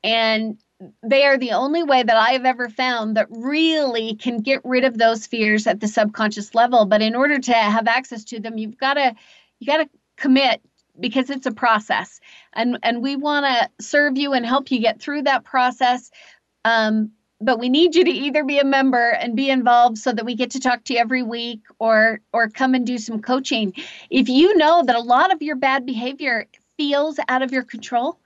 [0.05, 0.59] And
[1.03, 4.85] they are the only way that I have ever found that really can get rid
[4.85, 6.87] of those fears at the subconscious level.
[6.87, 9.15] But in order to have access to them, you've got to
[9.59, 10.61] you got to commit
[10.99, 12.21] because it's a process,
[12.53, 16.11] and and we want to serve you and help you get through that process.
[16.65, 20.25] Um, but we need you to either be a member and be involved so that
[20.25, 23.73] we get to talk to you every week or or come and do some coaching
[24.11, 28.19] if you know that a lot of your bad behavior feels out of your control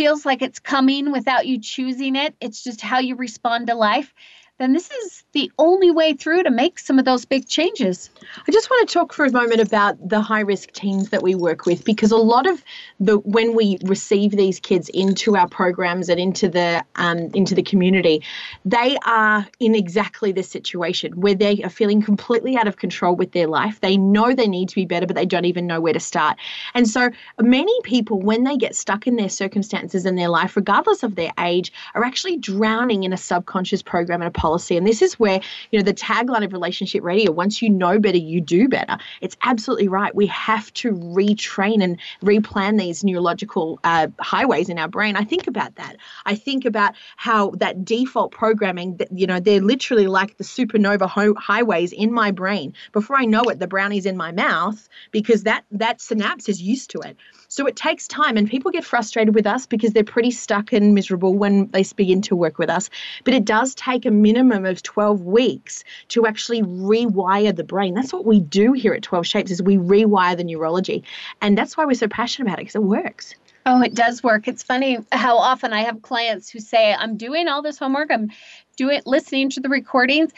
[0.00, 4.14] feels like it's coming without you choosing it, it's just how you respond to life,
[4.60, 8.10] then this is the only way through to make some of those big changes.
[8.46, 11.34] I just want to talk for a moment about the high risk teens that we
[11.34, 12.62] work with because a lot of
[13.00, 17.62] the when we receive these kids into our programs and into the um, into the
[17.62, 18.22] community,
[18.66, 23.32] they are in exactly this situation where they are feeling completely out of control with
[23.32, 23.80] their life.
[23.80, 26.36] They know they need to be better, but they don't even know where to start.
[26.74, 27.08] And so
[27.40, 31.32] many people, when they get stuck in their circumstances in their life, regardless of their
[31.38, 34.76] age, are actually drowning in a subconscious program and a policy.
[34.76, 38.18] And this is where, you know, the tagline of relationship radio, once you know better,
[38.18, 38.98] you do better.
[39.20, 40.14] It's absolutely right.
[40.14, 45.14] We have to retrain and replan these neurological uh, highways in our brain.
[45.16, 45.96] I think about that.
[46.26, 51.08] I think about how that default programming, that, you know, they're literally like the supernova
[51.08, 52.74] ho- highways in my brain.
[52.92, 56.90] Before I know it, the brownie's in my mouth because that that synapse is used
[56.90, 57.16] to it.
[57.50, 60.94] So it takes time, and people get frustrated with us because they're pretty stuck and
[60.94, 62.88] miserable when they begin to work with us.
[63.24, 67.94] But it does take a minimum of 12 weeks to actually rewire the brain.
[67.94, 71.02] That's what we do here at 12 Shapes is we rewire the neurology.
[71.42, 73.34] And that's why we're so passionate about it because it works.
[73.66, 74.46] Oh, it does work.
[74.46, 78.30] It's funny how often I have clients who say, I'm doing all this homework, I'm
[78.76, 80.32] doing listening to the recordings,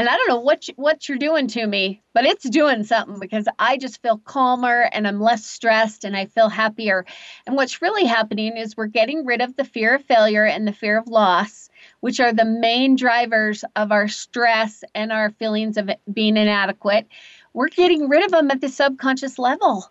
[0.00, 3.18] and I don't know what you, what you're doing to me, but it's doing something
[3.20, 7.04] because I just feel calmer and I'm less stressed and I feel happier.
[7.46, 10.72] And what's really happening is we're getting rid of the fear of failure and the
[10.72, 11.68] fear of loss,
[12.00, 17.06] which are the main drivers of our stress and our feelings of being inadequate.
[17.52, 19.84] We're getting rid of them at the subconscious level.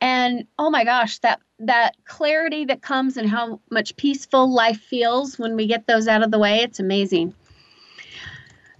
[0.00, 5.40] And oh my gosh, that that clarity that comes and how much peaceful life feels
[5.40, 7.34] when we get those out of the way, it's amazing.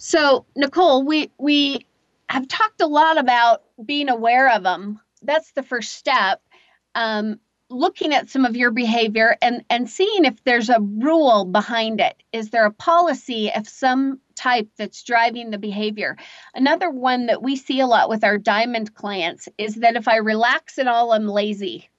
[0.09, 1.85] So, Nicole, we we
[2.29, 5.01] have talked a lot about being aware of them.
[5.21, 6.41] That's the first step.
[6.95, 7.41] Um,
[7.71, 12.23] looking at some of your behavior and and seeing if there's a rule behind it.
[12.33, 16.17] Is there a policy of some type that's driving the behavior?
[16.55, 20.19] Another one that we see a lot with our diamond clients is that if i
[20.19, 21.91] relax at all i'm lazy.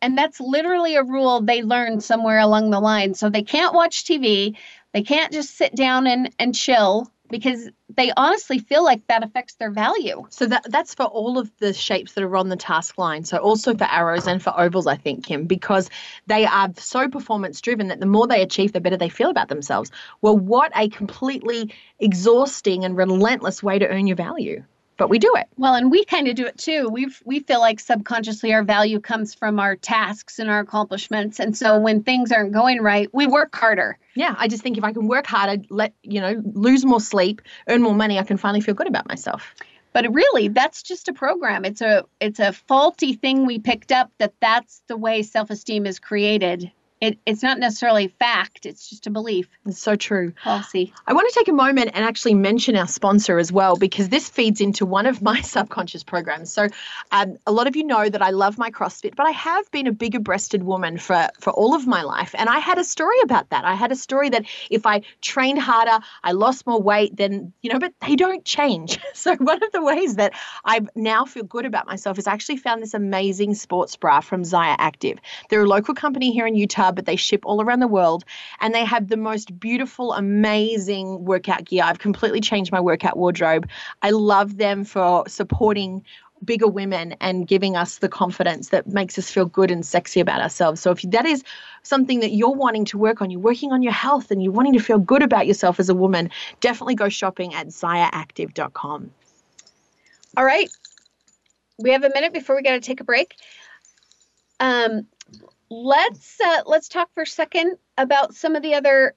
[0.00, 3.14] And that's literally a rule they learned somewhere along the line.
[3.14, 4.56] So they can't watch tv
[4.92, 9.54] they can't just sit down and and chill because they honestly feel like that affects
[9.54, 10.24] their value.
[10.30, 13.24] So that that's for all of the shapes that are on the task line.
[13.24, 15.90] So also for arrows and for ovals, I think, Kim, because
[16.28, 19.48] they are so performance driven that the more they achieve, the better they feel about
[19.48, 19.90] themselves.
[20.22, 24.62] Well, what a completely exhausting and relentless way to earn your value
[24.96, 25.46] but we do it.
[25.56, 26.88] Well, and we kind of do it too.
[26.88, 31.56] We we feel like subconsciously our value comes from our tasks and our accomplishments, and
[31.56, 33.98] so when things aren't going right, we work harder.
[34.14, 37.42] Yeah, I just think if I can work harder, let you know, lose more sleep,
[37.68, 39.54] earn more money, I can finally feel good about myself.
[39.92, 41.64] But really, that's just a program.
[41.64, 45.98] It's a it's a faulty thing we picked up that that's the way self-esteem is
[45.98, 46.70] created
[47.04, 49.46] it, it's not necessarily fact, it's just a belief.
[49.66, 50.32] It's so true.
[50.42, 50.94] Policy.
[51.06, 54.30] I want to take a moment and actually mention our sponsor as well, because this
[54.30, 56.50] feeds into one of my subconscious programs.
[56.50, 56.68] So,
[57.12, 59.86] um, a lot of you know that I love my CrossFit, but I have been
[59.86, 62.34] a bigger breasted woman for, for all of my life.
[62.38, 63.66] And I had a story about that.
[63.66, 67.70] I had a story that if I trained harder, I lost more weight, then, you
[67.70, 68.98] know, but they don't change.
[69.14, 70.34] So, one of the ways that
[70.64, 74.42] I now feel good about myself is I actually found this amazing sports bra from
[74.42, 75.18] Zyia Active.
[75.48, 78.24] They're a local company here in Utah but they ship all around the world.
[78.60, 81.82] And they have the most beautiful, amazing workout gear.
[81.84, 83.68] I've completely changed my workout wardrobe.
[84.02, 86.04] I love them for supporting
[86.44, 90.40] bigger women and giving us the confidence that makes us feel good and sexy about
[90.40, 90.80] ourselves.
[90.80, 91.42] So if that is
[91.82, 94.74] something that you're wanting to work on, you're working on your health and you're wanting
[94.74, 96.30] to feel good about yourself as a woman,
[96.60, 99.10] definitely go shopping at zyiaactive.com.
[100.36, 100.70] All right.
[101.78, 103.34] We have a minute before we got to take a break.
[104.60, 105.06] Um,
[105.82, 109.14] let's uh, let's talk for a second about some of the other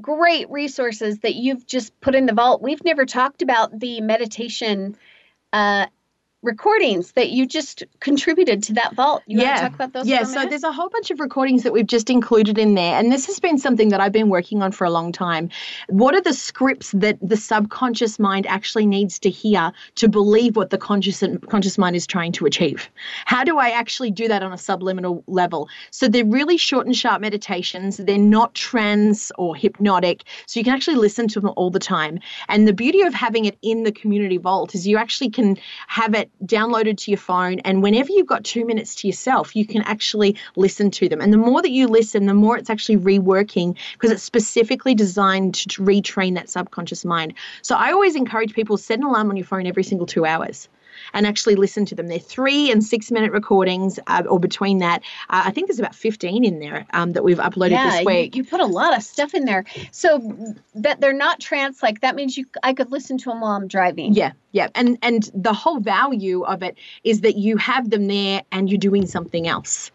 [0.00, 2.62] great resources that you've just put in the vault.
[2.62, 4.96] We've never talked about the meditation
[5.52, 5.86] uh,
[6.42, 9.22] recordings that you just contributed to that vault.
[9.26, 9.60] You yeah.
[9.60, 10.06] talk about those?
[10.06, 12.98] Yeah, so there's a whole bunch of recordings that we've just included in there.
[12.98, 15.50] And this has been something that I've been working on for a long time.
[15.88, 20.70] What are the scripts that the subconscious mind actually needs to hear to believe what
[20.70, 22.88] the conscious conscious mind is trying to achieve?
[23.26, 25.68] How do I actually do that on a subliminal level?
[25.90, 27.98] So they're really short and sharp meditations.
[27.98, 30.24] They're not trance or hypnotic.
[30.46, 32.18] So you can actually listen to them all the time.
[32.48, 36.14] And the beauty of having it in the community vault is you actually can have
[36.14, 37.58] it downloaded to your phone.
[37.60, 41.20] And whenever you've got two minutes to yourself, you can actually listen to them.
[41.20, 45.54] And the more that you listen, the more it's actually reworking because it's specifically designed
[45.54, 47.34] to retrain that subconscious mind.
[47.62, 50.68] So I always encourage people set an alarm on your phone every single two hours
[51.12, 52.08] and actually listen to them.
[52.08, 55.02] They're three and six minute recordings, uh, or between that.
[55.28, 58.34] Uh, I think there's about 15 in there um, that we've uploaded yeah, this week.
[58.34, 59.64] You, you put a lot of stuff in there.
[59.90, 63.52] So that they're not trance like that means you I could listen to them while
[63.52, 64.14] I'm driving.
[64.14, 64.68] Yeah, yeah.
[64.74, 68.78] And and the whole value of it is that you have them there and you're
[68.78, 69.90] doing something else.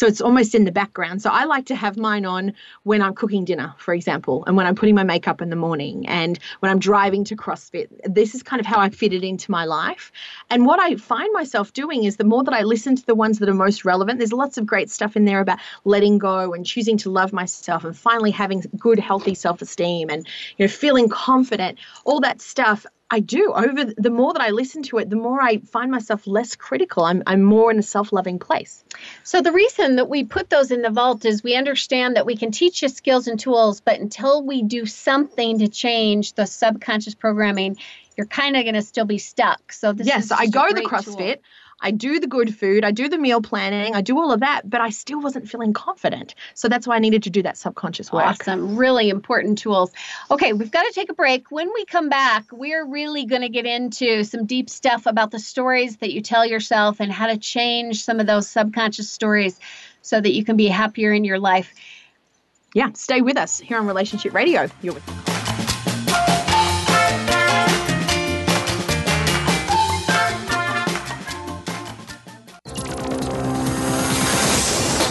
[0.00, 1.20] So it's almost in the background.
[1.20, 4.64] So I like to have mine on when I'm cooking dinner, for example, and when
[4.66, 7.88] I'm putting my makeup in the morning and when I'm driving to CrossFit.
[8.04, 10.10] This is kind of how I fit it into my life.
[10.48, 13.40] And what I find myself doing is the more that I listen to the ones
[13.40, 16.64] that are most relevant, there's lots of great stuff in there about letting go and
[16.64, 20.26] choosing to love myself and finally having good, healthy self esteem and
[20.56, 22.86] you know feeling confident, all that stuff.
[23.10, 23.52] I do.
[23.52, 27.04] Over the more that I listen to it, the more I find myself less critical.
[27.04, 28.84] I'm, I'm more in a self loving place.
[29.24, 32.36] So, the reason that we put those in the vault is we understand that we
[32.36, 37.16] can teach you skills and tools, but until we do something to change the subconscious
[37.16, 37.76] programming,
[38.16, 39.72] you're kind of going to still be stuck.
[39.72, 41.34] So, this yes, I go to the CrossFit.
[41.34, 41.42] Tool.
[41.80, 44.68] I do the good food, I do the meal planning, I do all of that,
[44.68, 46.34] but I still wasn't feeling confident.
[46.54, 48.24] So that's why I needed to do that subconscious work.
[48.24, 48.76] Awesome.
[48.76, 49.90] Really important tools.
[50.30, 51.50] Okay, we've got to take a break.
[51.50, 55.38] When we come back, we're really going to get into some deep stuff about the
[55.38, 59.58] stories that you tell yourself and how to change some of those subconscious stories
[60.02, 61.74] so that you can be happier in your life.
[62.74, 64.68] Yeah, stay with us here on Relationship Radio.
[64.82, 65.39] You're with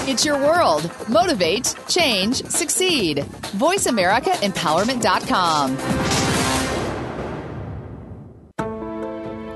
[0.10, 0.90] It's your world.
[1.08, 3.20] Motivate, change, succeed.
[3.62, 5.78] VoiceAmericaEmpowerment.com.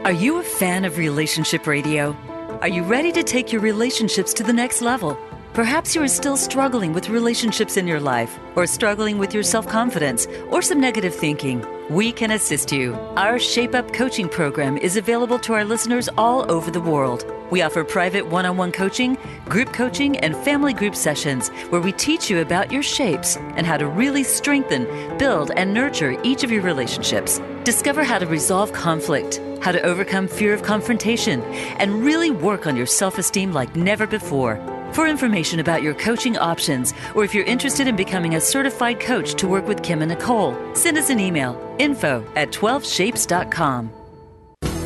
[0.06, 2.16] Are you a fan of relationship radio?
[2.62, 5.18] Are you ready to take your relationships to the next level?
[5.56, 9.68] Perhaps you are still struggling with relationships in your life, or struggling with your self
[9.68, 11.66] confidence, or some negative thinking.
[11.90, 12.94] We can assist you.
[13.18, 17.26] Our Shape Up coaching program is available to our listeners all over the world.
[17.52, 21.92] We offer private one on one coaching, group coaching, and family group sessions where we
[21.92, 24.86] teach you about your shapes and how to really strengthen,
[25.18, 27.40] build, and nurture each of your relationships.
[27.64, 31.42] Discover how to resolve conflict, how to overcome fear of confrontation,
[31.80, 34.60] and really work on your self esteem like never before.
[34.94, 39.34] For information about your coaching options, or if you're interested in becoming a certified coach
[39.36, 43.90] to work with Kim and Nicole, send us an email info at 12shapes.com.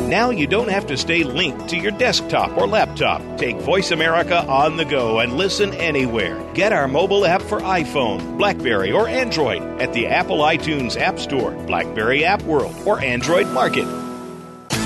[0.08, 3.22] Now you don't have to stay linked to your desktop or laptop.
[3.38, 6.42] Take Voice America on the go and listen anywhere.
[6.54, 11.52] Get our mobile app for iPhone, Blackberry, or Android at the Apple iTunes App Store,
[11.66, 13.88] Blackberry App World, or Android Market.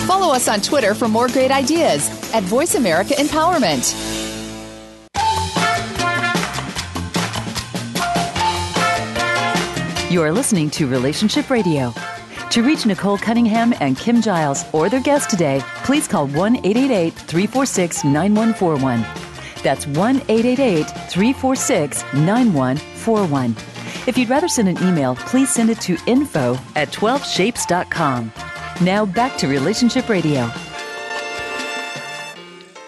[0.07, 4.20] Follow us on Twitter for more great ideas at Voice America Empowerment.
[10.11, 11.93] You are listening to Relationship Radio.
[12.49, 17.13] To reach Nicole Cunningham and Kim Giles or their guest today, please call 1 888
[17.13, 19.05] 346 9141.
[19.63, 23.55] That's 1 888 346 9141.
[24.05, 28.33] If you'd rather send an email, please send it to info at 12shapes.com.
[28.81, 30.51] Now back to Relationship Radio.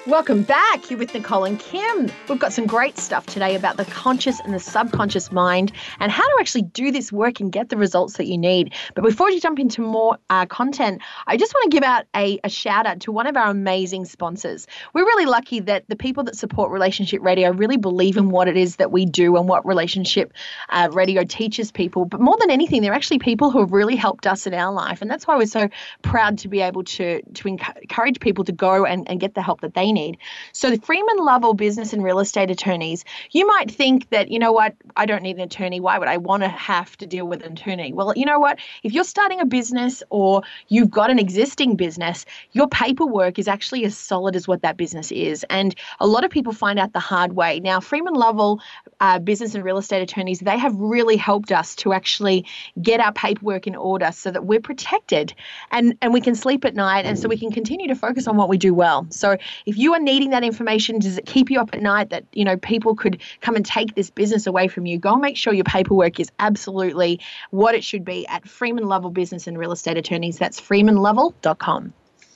[0.06, 0.90] Welcome back.
[0.90, 2.12] You're with Nicole and Kim.
[2.28, 6.24] We've got some great stuff today about the conscious and the subconscious mind and how
[6.24, 8.74] to actually do this work and get the results that you need.
[8.96, 12.38] But before you jump into more uh, content, I just want to give out a,
[12.44, 14.68] a shout out to one of our amazing sponsors.
[14.94, 18.58] We're really lucky that the people that support Relationship Radio really believe in what it
[18.58, 20.34] is that we do and what Relationship
[20.68, 22.04] uh, Radio teaches people.
[22.04, 25.02] But more than anything, they're actually people who have really helped us in our life.
[25.02, 25.70] And that's why we're so
[26.02, 29.62] proud to be able to, to encourage people to go and, and get the help
[29.62, 30.18] that they need.
[30.52, 34.52] So, the Freeman Lovell business and real estate attorneys, you might think that, you know
[34.52, 35.80] what, I don't need an attorney.
[35.80, 37.94] Why would I want to have to deal with an attorney?
[37.94, 42.26] Well, you know what, if you're starting a business or you've got an existing business,
[42.52, 45.46] your paperwork is actually as solid as what that business is.
[45.50, 47.60] And a lot of people find out the hard way.
[47.60, 48.62] Now, Freeman Lovell
[49.00, 52.46] uh, business and real estate attorneys, they have really helped us to actually
[52.82, 55.34] get our paperwork in order so that we're protected
[55.72, 58.38] and, and we can sleep at night and so we can continue to focus on
[58.38, 59.06] what we do well.
[59.10, 62.24] So, if you are needing that information, does it keep you up at night that,
[62.32, 64.98] you know, people could come and take this business away from you?
[64.98, 67.20] Go and make sure your paperwork is absolutely
[67.52, 70.38] what it should be at Freeman Lovell Business and Real Estate Attorneys.
[70.38, 71.94] That's freemanlovell.com.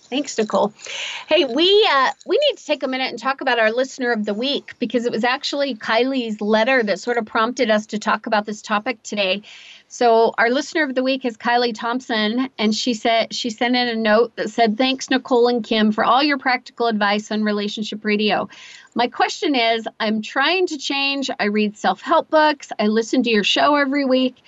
[0.10, 0.74] Thanks, Nicole.
[1.28, 4.24] Hey, we uh, we need to take a minute and talk about our listener of
[4.24, 8.26] the week because it was actually Kylie's letter that sort of prompted us to talk
[8.26, 9.42] about this topic today.
[9.90, 13.88] So our listener of the week is Kylie Thompson, and she said she sent in
[13.88, 18.04] a note that said, "Thanks, Nicole and Kim, for all your practical advice on relationship
[18.04, 18.50] radio.
[18.96, 21.30] My question is, I'm trying to change.
[21.40, 22.70] I read self-help books.
[22.78, 24.44] I listen to your show every week."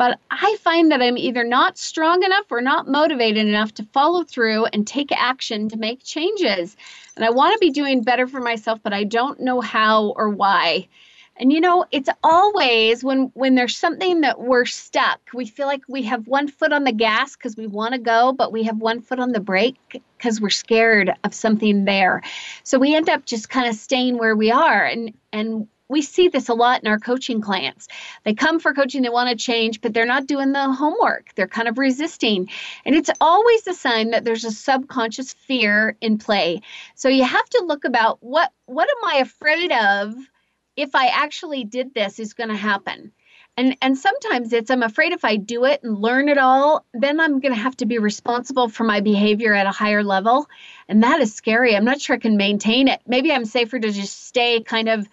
[0.00, 4.24] but I find that I'm either not strong enough or not motivated enough to follow
[4.24, 6.74] through and take action to make changes.
[7.16, 10.30] And I want to be doing better for myself, but I don't know how or
[10.30, 10.88] why.
[11.36, 15.82] And you know, it's always when when there's something that we're stuck, we feel like
[15.88, 18.78] we have one foot on the gas because we want to go, but we have
[18.78, 22.22] one foot on the brake because we're scared of something there.
[22.62, 26.28] So we end up just kind of staying where we are and and we see
[26.28, 27.88] this a lot in our coaching clients.
[28.24, 31.34] They come for coaching, they want to change, but they're not doing the homework.
[31.34, 32.48] They're kind of resisting.
[32.84, 36.62] And it's always a sign that there's a subconscious fear in play.
[36.94, 40.14] So you have to look about what what am I afraid of
[40.80, 43.12] if I actually did this is going to happen.
[43.56, 47.20] And and sometimes it's I'm afraid if I do it and learn it all, then
[47.20, 50.48] I'm going to have to be responsible for my behavior at a higher level.
[50.88, 51.76] And that is scary.
[51.76, 53.00] I'm not sure I can maintain it.
[53.06, 55.06] Maybe I'm safer to just stay kind of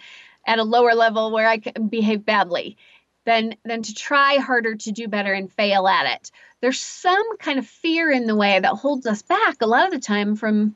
[0.46, 2.78] at a lower level where I can behave badly
[3.26, 6.32] than than to try harder to do better and fail at it.
[6.62, 9.92] There's some kind of fear in the way that holds us back a lot of
[9.92, 10.76] the time from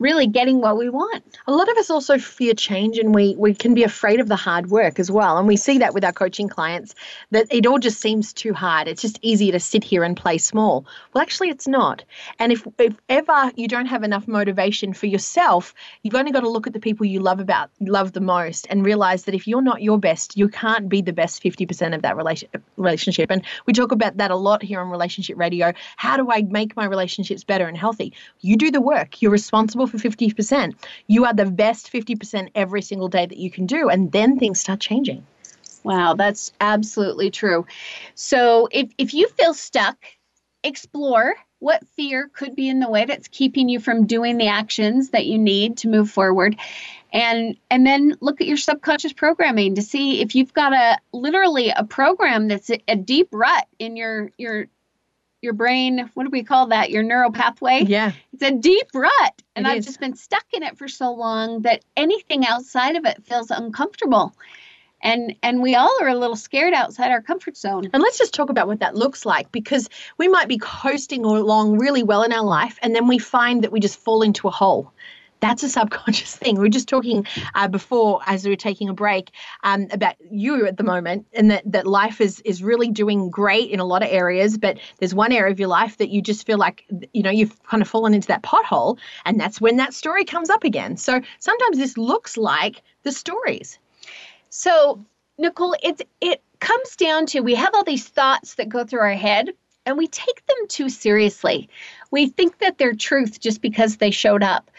[0.00, 1.22] really getting what we want.
[1.46, 4.34] A lot of us also fear change and we, we can be afraid of the
[4.34, 5.36] hard work as well.
[5.38, 6.94] And we see that with our coaching clients
[7.30, 8.88] that it all just seems too hard.
[8.88, 10.86] It's just easier to sit here and play small.
[11.12, 12.02] Well, actually, it's not.
[12.38, 16.48] And if, if ever you don't have enough motivation for yourself, you've only got to
[16.48, 19.60] look at the people you love about, love the most, and realize that if you're
[19.60, 22.48] not your best, you can't be the best 50% of that relation,
[22.78, 23.30] relationship.
[23.30, 25.74] And we talk about that a lot here on Relationship Radio.
[25.96, 28.14] How do I make my relationships better and healthy?
[28.40, 29.20] You do the work.
[29.20, 30.74] You're responsible for 50%.
[31.06, 33.88] You are the best 50% every single day that you can do.
[33.88, 35.26] And then things start changing.
[35.82, 37.66] Wow, that's absolutely true.
[38.14, 39.96] So if, if you feel stuck,
[40.62, 45.10] explore what fear could be in the way that's keeping you from doing the actions
[45.10, 46.56] that you need to move forward
[47.12, 51.70] and and then look at your subconscious programming to see if you've got a literally
[51.70, 54.66] a program that's a, a deep rut in your your
[55.42, 56.90] your brain, what do we call that?
[56.90, 57.84] Your neural pathway.
[57.86, 58.12] Yeah.
[58.32, 59.42] It's a deep rut.
[59.56, 59.86] And It I've is.
[59.86, 64.34] just been stuck in it for so long that anything outside of it feels uncomfortable.
[65.02, 67.88] And and we all are a little scared outside our comfort zone.
[67.94, 69.88] And let's just talk about what that looks like because
[70.18, 73.72] we might be coasting along really well in our life and then we find that
[73.72, 74.92] we just fall into a hole.
[75.40, 76.56] That's a subconscious thing.
[76.56, 79.30] We were just talking uh, before, as we were taking a break,
[79.62, 83.70] um, about you at the moment, and that, that life is is really doing great
[83.70, 84.58] in a lot of areas.
[84.58, 87.60] But there's one area of your life that you just feel like, you know, you've
[87.64, 90.96] kind of fallen into that pothole, and that's when that story comes up again.
[90.96, 93.78] So sometimes this looks like the stories.
[94.50, 95.04] So,
[95.38, 99.14] Nicole, it's it comes down to we have all these thoughts that go through our
[99.14, 99.50] head
[99.86, 101.68] and we take them too seriously.
[102.10, 104.70] We think that they're truth just because they showed up.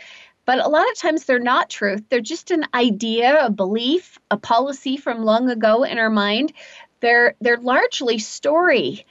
[0.46, 2.04] But a lot of times they're not truth.
[2.10, 6.54] They're just an idea, a belief, a policy from long ago in our mind.
[7.00, 9.06] They're they're largely story.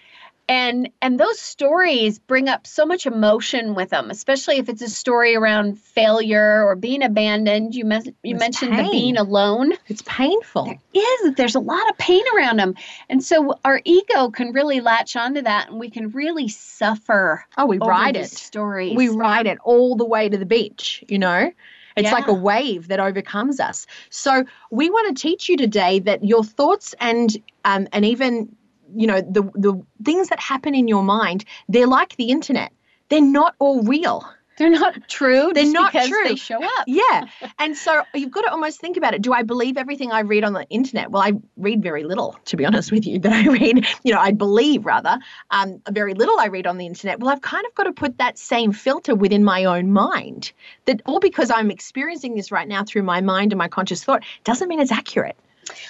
[0.51, 4.89] And and those stories bring up so much emotion with them, especially if it's a
[4.89, 7.77] story around failure or being abandoned.
[7.77, 10.65] You mes- you It's mentioned the being alone It's painful.
[10.65, 12.75] there is there's a lot of pain around them
[13.09, 17.67] and so our ego can really latch onto that and we can really suffer Oh,
[17.67, 18.27] we ride it.
[18.31, 21.53] stories we ride it all the way to the beach, you know?
[21.97, 23.87] It's like a wave that overcomes us.
[24.09, 28.57] So we want to teach you today that your thoughts and um, and even
[28.95, 32.73] you know the the things that happen in your mind, they're like the internet.
[33.09, 34.25] They're not all real.
[34.57, 36.23] they're not true They're not true.
[36.29, 37.25] they show up Yeah.
[37.59, 39.23] And so you've got to almost think about it.
[39.23, 41.11] Do I believe everything I read on the internet?
[41.11, 44.21] Well, I read very little, to be honest with you, that I read, you know,
[44.21, 45.19] I believe rather,
[45.51, 47.19] um, very little I read on the internet.
[47.21, 50.53] Well, I've kind of got to put that same filter within my own mind.
[50.85, 54.23] That all because I'm experiencing this right now through my mind and my conscious thought
[54.45, 55.37] doesn't mean it's accurate.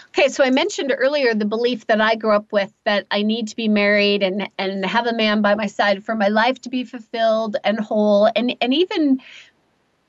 [0.09, 3.49] Okay so i mentioned earlier the belief that i grew up with that i need
[3.49, 6.69] to be married and and have a man by my side for my life to
[6.69, 9.21] be fulfilled and whole and and even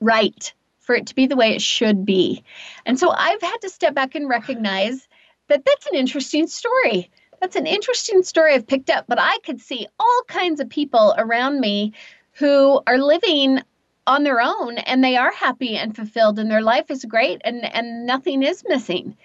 [0.00, 2.42] right for it to be the way it should be
[2.86, 5.08] and so i've had to step back and recognize
[5.48, 7.10] that that's an interesting story
[7.40, 11.12] that's an interesting story I've picked up, but I could see all kinds of people
[11.18, 11.92] around me
[12.34, 13.58] who are living
[14.06, 17.64] on their own and they are happy and fulfilled and their life is great and
[17.64, 19.16] and nothing is missing.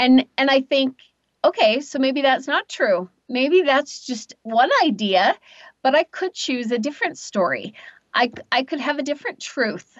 [0.00, 0.96] And and I think
[1.44, 3.08] okay, so maybe that's not true.
[3.28, 5.36] Maybe that's just one idea,
[5.82, 7.74] but I could choose a different story.
[8.14, 9.98] I I could have a different truth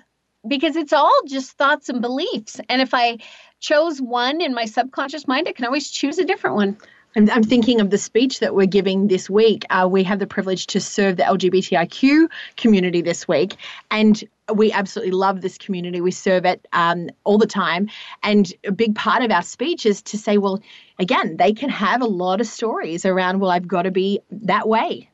[0.49, 2.61] because it's all just thoughts and beliefs.
[2.71, 3.19] And if I
[3.61, 6.79] chose one in my subconscious mind, I can always choose a different one.
[7.17, 9.65] I'm, thinking of the speech that we're giving this week.
[9.69, 13.57] Uh, we have the privilege to serve the LGBTIQ community this week,
[13.91, 14.23] and
[14.55, 16.01] we absolutely love this community.
[16.01, 17.89] We serve it um, all the time.
[18.23, 20.61] And a big part of our speech is to say, well,
[20.99, 24.69] again, they can have a lot of stories around, well, I've got to be that
[24.69, 25.11] way.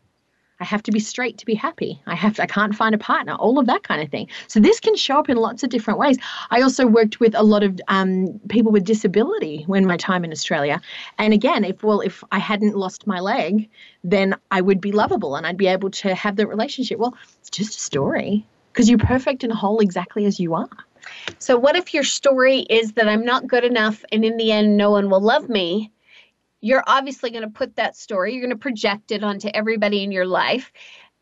[0.58, 2.00] I have to be straight to be happy.
[2.06, 4.28] I have to, I can't find a partner, all of that kind of thing.
[4.48, 6.16] So this can show up in lots of different ways.
[6.50, 10.32] I also worked with a lot of um, people with disability when my time in
[10.32, 10.80] Australia.
[11.18, 13.68] And again, if well, if I hadn't lost my leg,
[14.02, 16.98] then I would be lovable and I'd be able to have the relationship.
[16.98, 18.46] Well, it's just a story
[18.76, 20.68] because you're perfect and whole exactly as you are.
[21.38, 24.76] So, what if your story is that I'm not good enough and in the end,
[24.76, 25.90] no one will love me?
[26.60, 30.12] You're obviously going to put that story, you're going to project it onto everybody in
[30.12, 30.72] your life,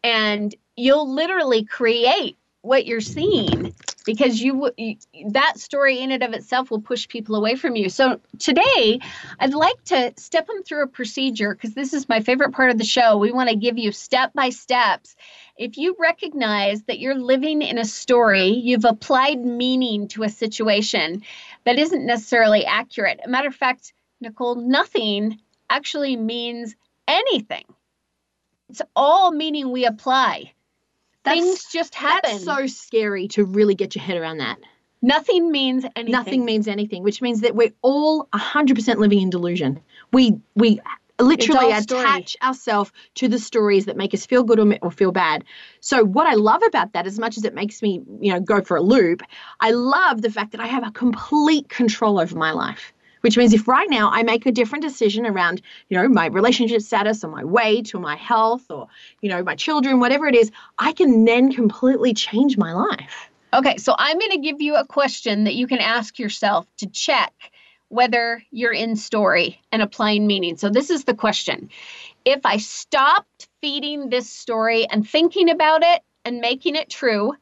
[0.02, 3.74] and you'll literally create what you're seeing
[4.06, 4.96] because you, you
[5.30, 7.90] that story in and of itself will push people away from you.
[7.90, 9.00] So today,
[9.38, 12.78] I'd like to step them through a procedure because this is my favorite part of
[12.78, 13.18] the show.
[13.18, 15.14] We want to give you step by steps.
[15.58, 21.22] If you recognize that you're living in a story, you've applied meaning to a situation
[21.64, 23.20] that isn't necessarily accurate.
[23.24, 23.92] A matter of fact,
[24.22, 25.38] Nicole, nothing
[25.68, 26.74] actually means
[27.06, 27.64] anything.
[28.70, 30.52] It's all meaning we apply.
[31.24, 32.30] That's- Things just happen.
[32.30, 34.58] That's so scary to really get your head around that.
[35.02, 36.12] Nothing means anything.
[36.12, 39.80] Nothing means anything, which means that we're all 100% living in delusion.
[40.12, 40.80] We we
[41.20, 41.70] literally all
[42.06, 45.44] attach ourselves to the stories that make us feel good or, or feel bad.
[45.80, 48.62] So what I love about that, as much as it makes me, you know, go
[48.62, 49.22] for a loop,
[49.60, 52.93] I love the fact that I have a complete control over my life.
[53.24, 56.82] Which means if right now I make a different decision around, you know, my relationship
[56.82, 58.86] status or my weight or my health or,
[59.22, 63.30] you know, my children, whatever it is, I can then completely change my life.
[63.54, 66.86] Okay, so I'm going to give you a question that you can ask yourself to
[66.86, 67.32] check
[67.88, 70.58] whether you're in story and applying meaning.
[70.58, 71.70] So this is the question.
[72.26, 77.32] If I stopped feeding this story and thinking about it and making it true,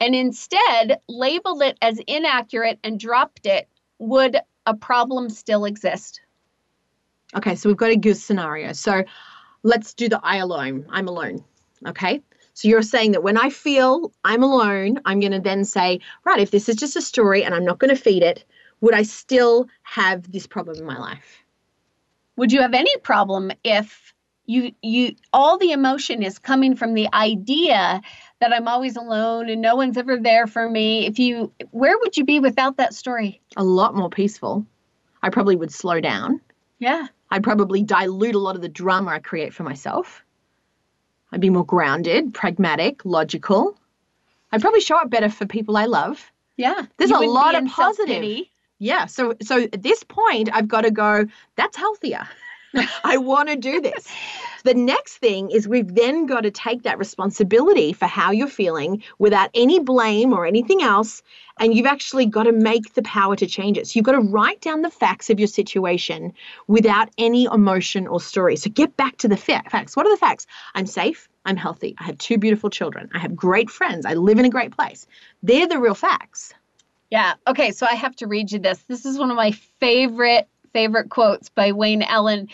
[0.00, 3.68] and instead labeled it as inaccurate and dropped it,
[4.00, 4.36] would
[4.68, 6.20] a problem still exist?
[7.34, 8.72] Okay, so we've got a good scenario.
[8.72, 9.04] So
[9.62, 10.86] let's do the I alone.
[10.90, 11.44] I'm alone.
[11.86, 12.22] Okay.
[12.54, 16.40] So you're saying that when I feel I'm alone, I'm going to then say, right,
[16.40, 18.44] if this is just a story and I'm not going to feed it,
[18.80, 21.42] would I still have this problem in my life?
[22.36, 24.14] Would you have any problem if
[24.46, 28.00] you you all the emotion is coming from the idea
[28.40, 31.06] that I'm always alone and no one's ever there for me?
[31.06, 33.40] If you where would you be without that story?
[33.56, 34.66] A lot more peaceful.
[35.22, 36.40] I probably would slow down.
[36.78, 37.08] Yeah.
[37.30, 40.22] I'd probably dilute a lot of the drama I create for myself.
[41.32, 43.78] I'd be more grounded, pragmatic, logical.
[44.50, 46.32] I'd probably show up better for people I love.
[46.56, 46.86] Yeah.
[46.96, 48.46] There's a lot of in positive.
[48.78, 49.06] Yeah.
[49.06, 51.26] So so at this point I've got to go,
[51.56, 52.26] that's healthier.
[53.04, 54.08] I want to do this.
[54.64, 59.02] The next thing is we've then got to take that responsibility for how you're feeling
[59.18, 61.22] without any blame or anything else.
[61.58, 63.86] And you've actually got to make the power to change it.
[63.86, 66.32] So you've got to write down the facts of your situation
[66.66, 68.56] without any emotion or story.
[68.56, 69.96] So get back to the fa- facts.
[69.96, 70.46] What are the facts?
[70.74, 71.28] I'm safe.
[71.44, 71.94] I'm healthy.
[71.98, 73.08] I have two beautiful children.
[73.14, 74.04] I have great friends.
[74.04, 75.06] I live in a great place.
[75.42, 76.52] They're the real facts.
[77.10, 77.34] Yeah.
[77.46, 77.70] Okay.
[77.70, 78.78] So I have to read you this.
[78.86, 82.48] This is one of my favorite favorite quotes by Wayne Allen,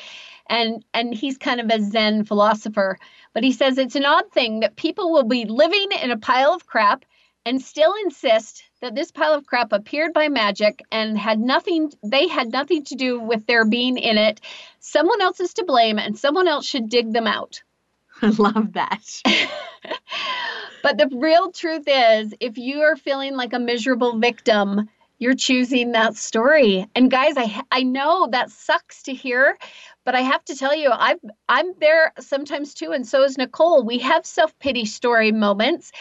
[0.49, 2.99] and and he's kind of a Zen philosopher.
[3.33, 6.55] But he says it's an odd thing that people will be living in a pile
[6.55, 7.05] of crap
[7.47, 12.29] and still insist that this pile of crap appeared by magic and had nothing they
[12.29, 14.41] had nothing to do with their being in it
[14.81, 17.62] someone else is to blame and someone else should dig them out
[18.23, 19.05] I love that.
[20.83, 24.89] but the real truth is, if you are feeling like a miserable victim,
[25.19, 26.87] you're choosing that story.
[26.95, 29.57] And guys, I I know that sucks to hear,
[30.05, 33.85] but I have to tell you, I've I'm there sometimes too, and so is Nicole.
[33.85, 35.93] We have self-pity story moments,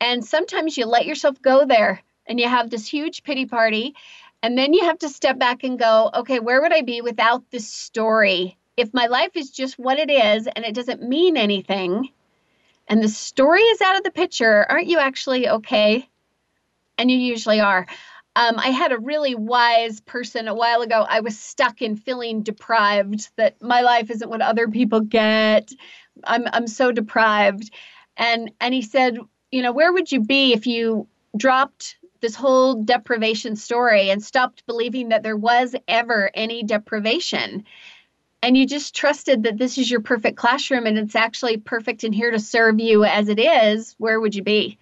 [0.00, 3.94] and sometimes you let yourself go there and you have this huge pity party.
[4.44, 7.48] And then you have to step back and go, okay, where would I be without
[7.52, 8.58] this story?
[8.76, 12.08] If my life is just what it is and it doesn't mean anything,
[12.88, 16.08] and the story is out of the picture, aren't you actually okay?
[16.98, 17.86] And you usually are.
[18.34, 21.04] Um, I had a really wise person a while ago.
[21.06, 25.70] I was stuck in feeling deprived that my life isn't what other people get.
[26.24, 27.70] I'm I'm so deprived,
[28.16, 29.18] and and he said,
[29.50, 34.64] you know, where would you be if you dropped this whole deprivation story and stopped
[34.66, 37.64] believing that there was ever any deprivation?
[38.42, 42.14] and you just trusted that this is your perfect classroom and it's actually perfect and
[42.14, 44.78] here to serve you as it is, where would you be?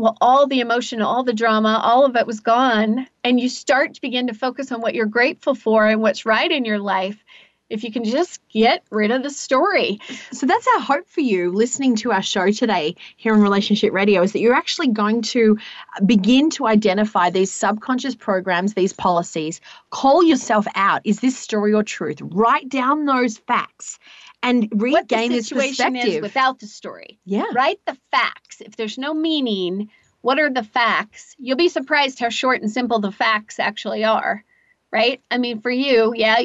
[0.00, 3.06] Well, all the emotion, all the drama, all of it was gone.
[3.22, 6.50] And you start to begin to focus on what you're grateful for and what's right
[6.50, 7.22] in your life.
[7.68, 10.00] If you can just get rid of the story.
[10.32, 14.22] So that's our hope for you listening to our show today here on Relationship Radio
[14.22, 15.58] is that you're actually going to
[16.06, 19.60] begin to identify these subconscious programs, these policies.
[19.90, 21.02] Call yourself out.
[21.04, 22.22] Is this story or truth?
[22.22, 23.98] Write down those facts
[24.42, 26.22] and regain this situation is perspective.
[26.22, 27.18] without the story.
[27.24, 27.44] yeah.
[27.54, 28.60] Write the facts.
[28.60, 29.90] If there's no meaning,
[30.22, 31.34] what are the facts?
[31.38, 34.44] You'll be surprised how short and simple the facts actually are,
[34.90, 35.20] right?
[35.30, 36.40] I mean, for you, yeah,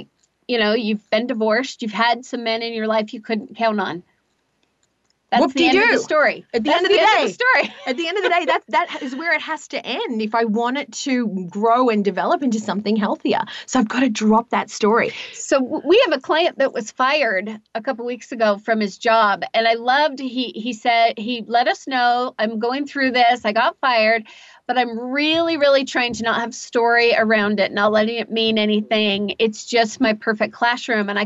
[0.47, 3.79] you know, you've been divorced, you've had some men in your life you couldn't count
[3.79, 4.03] on.
[5.31, 6.45] That's the end of the story.
[6.53, 7.27] At the That's end of the end day.
[7.27, 7.73] the story.
[7.87, 10.35] At the end of the day, that that is where it has to end if
[10.35, 13.41] I want it to grow and develop into something healthier.
[13.65, 15.11] So I've got to drop that story.
[15.33, 19.43] So we have a client that was fired a couple weeks ago from his job,
[19.53, 23.45] and I loved he he said he let us know I'm going through this.
[23.45, 24.27] I got fired,
[24.67, 28.57] but I'm really really trying to not have story around it, not letting it mean
[28.57, 29.35] anything.
[29.39, 31.25] It's just my perfect classroom, and I.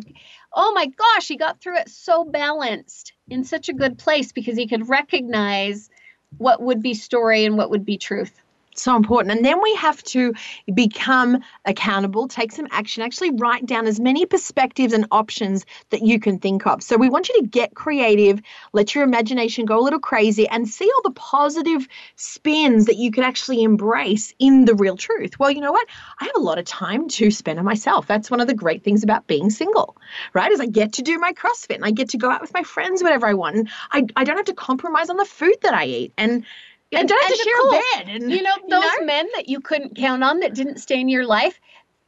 [0.53, 4.57] Oh my gosh, he got through it so balanced in such a good place because
[4.57, 5.89] he could recognize
[6.37, 8.33] what would be story and what would be truth.
[8.79, 9.35] So important.
[9.35, 10.33] And then we have to
[10.73, 16.19] become accountable, take some action, actually write down as many perspectives and options that you
[16.19, 16.81] can think of.
[16.81, 20.67] So we want you to get creative, let your imagination go a little crazy, and
[20.67, 25.37] see all the positive spins that you can actually embrace in the real truth.
[25.37, 25.87] Well, you know what?
[26.21, 28.07] I have a lot of time to spend on myself.
[28.07, 29.97] That's one of the great things about being single,
[30.33, 30.51] right?
[30.51, 32.63] Is I get to do my CrossFit and I get to go out with my
[32.63, 33.57] friends whenever I want.
[33.57, 36.13] And I, I don't have to compromise on the food that I eat.
[36.17, 36.45] And
[36.93, 38.09] I don't have to share Nicole, a bed.
[38.09, 41.25] And you know those men that you couldn't count on that didn't stay in your
[41.25, 41.59] life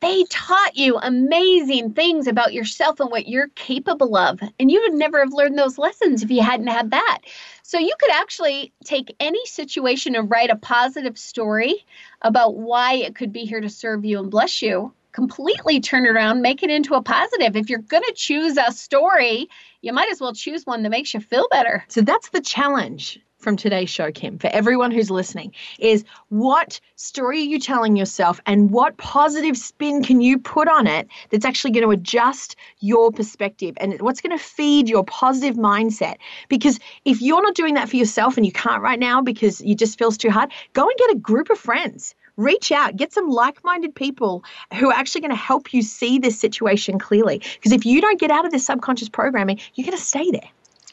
[0.02, 4.96] they taught you amazing things about yourself and what you're capable of and you would
[4.96, 7.20] never have learned those lessons if you hadn't had that.
[7.64, 11.86] So you could actually take any situation and write a positive story
[12.22, 16.10] about why it could be here to serve you and bless you completely turn it
[16.10, 17.56] around make it into a positive.
[17.56, 19.50] If you're going to choose a story
[19.82, 21.86] you might as well choose one that makes you feel better.
[21.90, 27.40] So that's the challenge from today's show, Kim, for everyone who's listening, is what story
[27.40, 31.72] are you telling yourself and what positive spin can you put on it that's actually
[31.72, 36.16] going to adjust your perspective and what's going to feed your positive mindset?
[36.50, 39.76] Because if you're not doing that for yourself and you can't right now because you
[39.76, 43.30] just feels too hard, go and get a group of friends reach out, get some
[43.30, 47.42] like minded people who are actually going to help you see this situation clearly.
[47.56, 50.50] Because if you don't get out of this subconscious programming, you're going to stay there.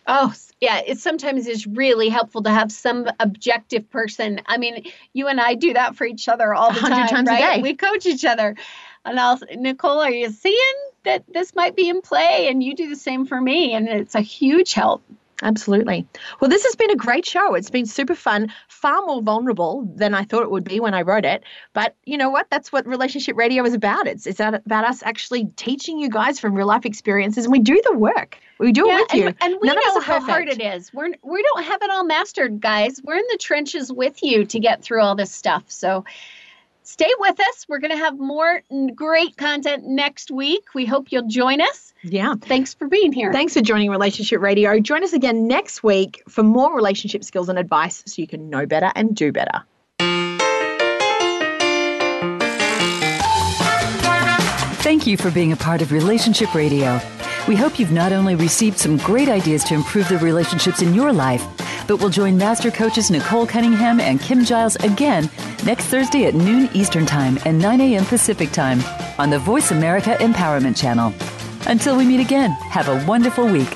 [0.08, 0.80] Oh, yeah.
[0.84, 4.40] It sometimes is really helpful to have some objective person.
[4.46, 7.38] I mean, you and I do that for each other all the time, times right?
[7.38, 7.62] A day.
[7.62, 8.56] We coach each other.
[9.04, 12.48] And I'll, Nicole, are you seeing that this might be in play?
[12.48, 13.74] And you do the same for me.
[13.74, 15.02] And it's a huge help.
[15.42, 16.06] Absolutely.
[16.40, 17.54] Well, this has been a great show.
[17.54, 21.02] It's been super fun, far more vulnerable than I thought it would be when I
[21.02, 21.44] wrote it.
[21.74, 22.48] But you know what?
[22.50, 24.08] That's what relationship radio is about.
[24.08, 27.80] It's it's about us actually teaching you guys from real life experiences, and we do
[27.84, 28.38] the work.
[28.58, 29.34] We do yeah, it with and, you.
[29.40, 30.92] And we None know how hard it is.
[30.92, 33.00] We're we don't have it all mastered, guys.
[33.04, 35.64] We're in the trenches with you to get through all this stuff.
[35.68, 36.04] So
[36.88, 37.66] stay with us.
[37.68, 38.62] We're going to have more
[38.94, 40.74] great content next week.
[40.74, 41.92] We hope you'll join us.
[42.02, 42.34] Yeah.
[42.40, 43.30] Thanks for being here.
[43.30, 44.80] Thanks for joining Relationship Radio.
[44.80, 48.64] Join us again next week for more relationship skills and advice so you can know
[48.64, 49.62] better and do better.
[54.80, 56.98] Thank you for being a part of Relationship Radio.
[57.48, 61.14] We hope you've not only received some great ideas to improve the relationships in your
[61.14, 61.42] life,
[61.86, 65.30] but will join master coaches Nicole Cunningham and Kim Giles again
[65.64, 68.04] next Thursday at noon Eastern Time and 9 a.m.
[68.04, 68.80] Pacific Time
[69.18, 71.14] on the Voice America Empowerment Channel.
[71.66, 73.74] Until we meet again, have a wonderful week.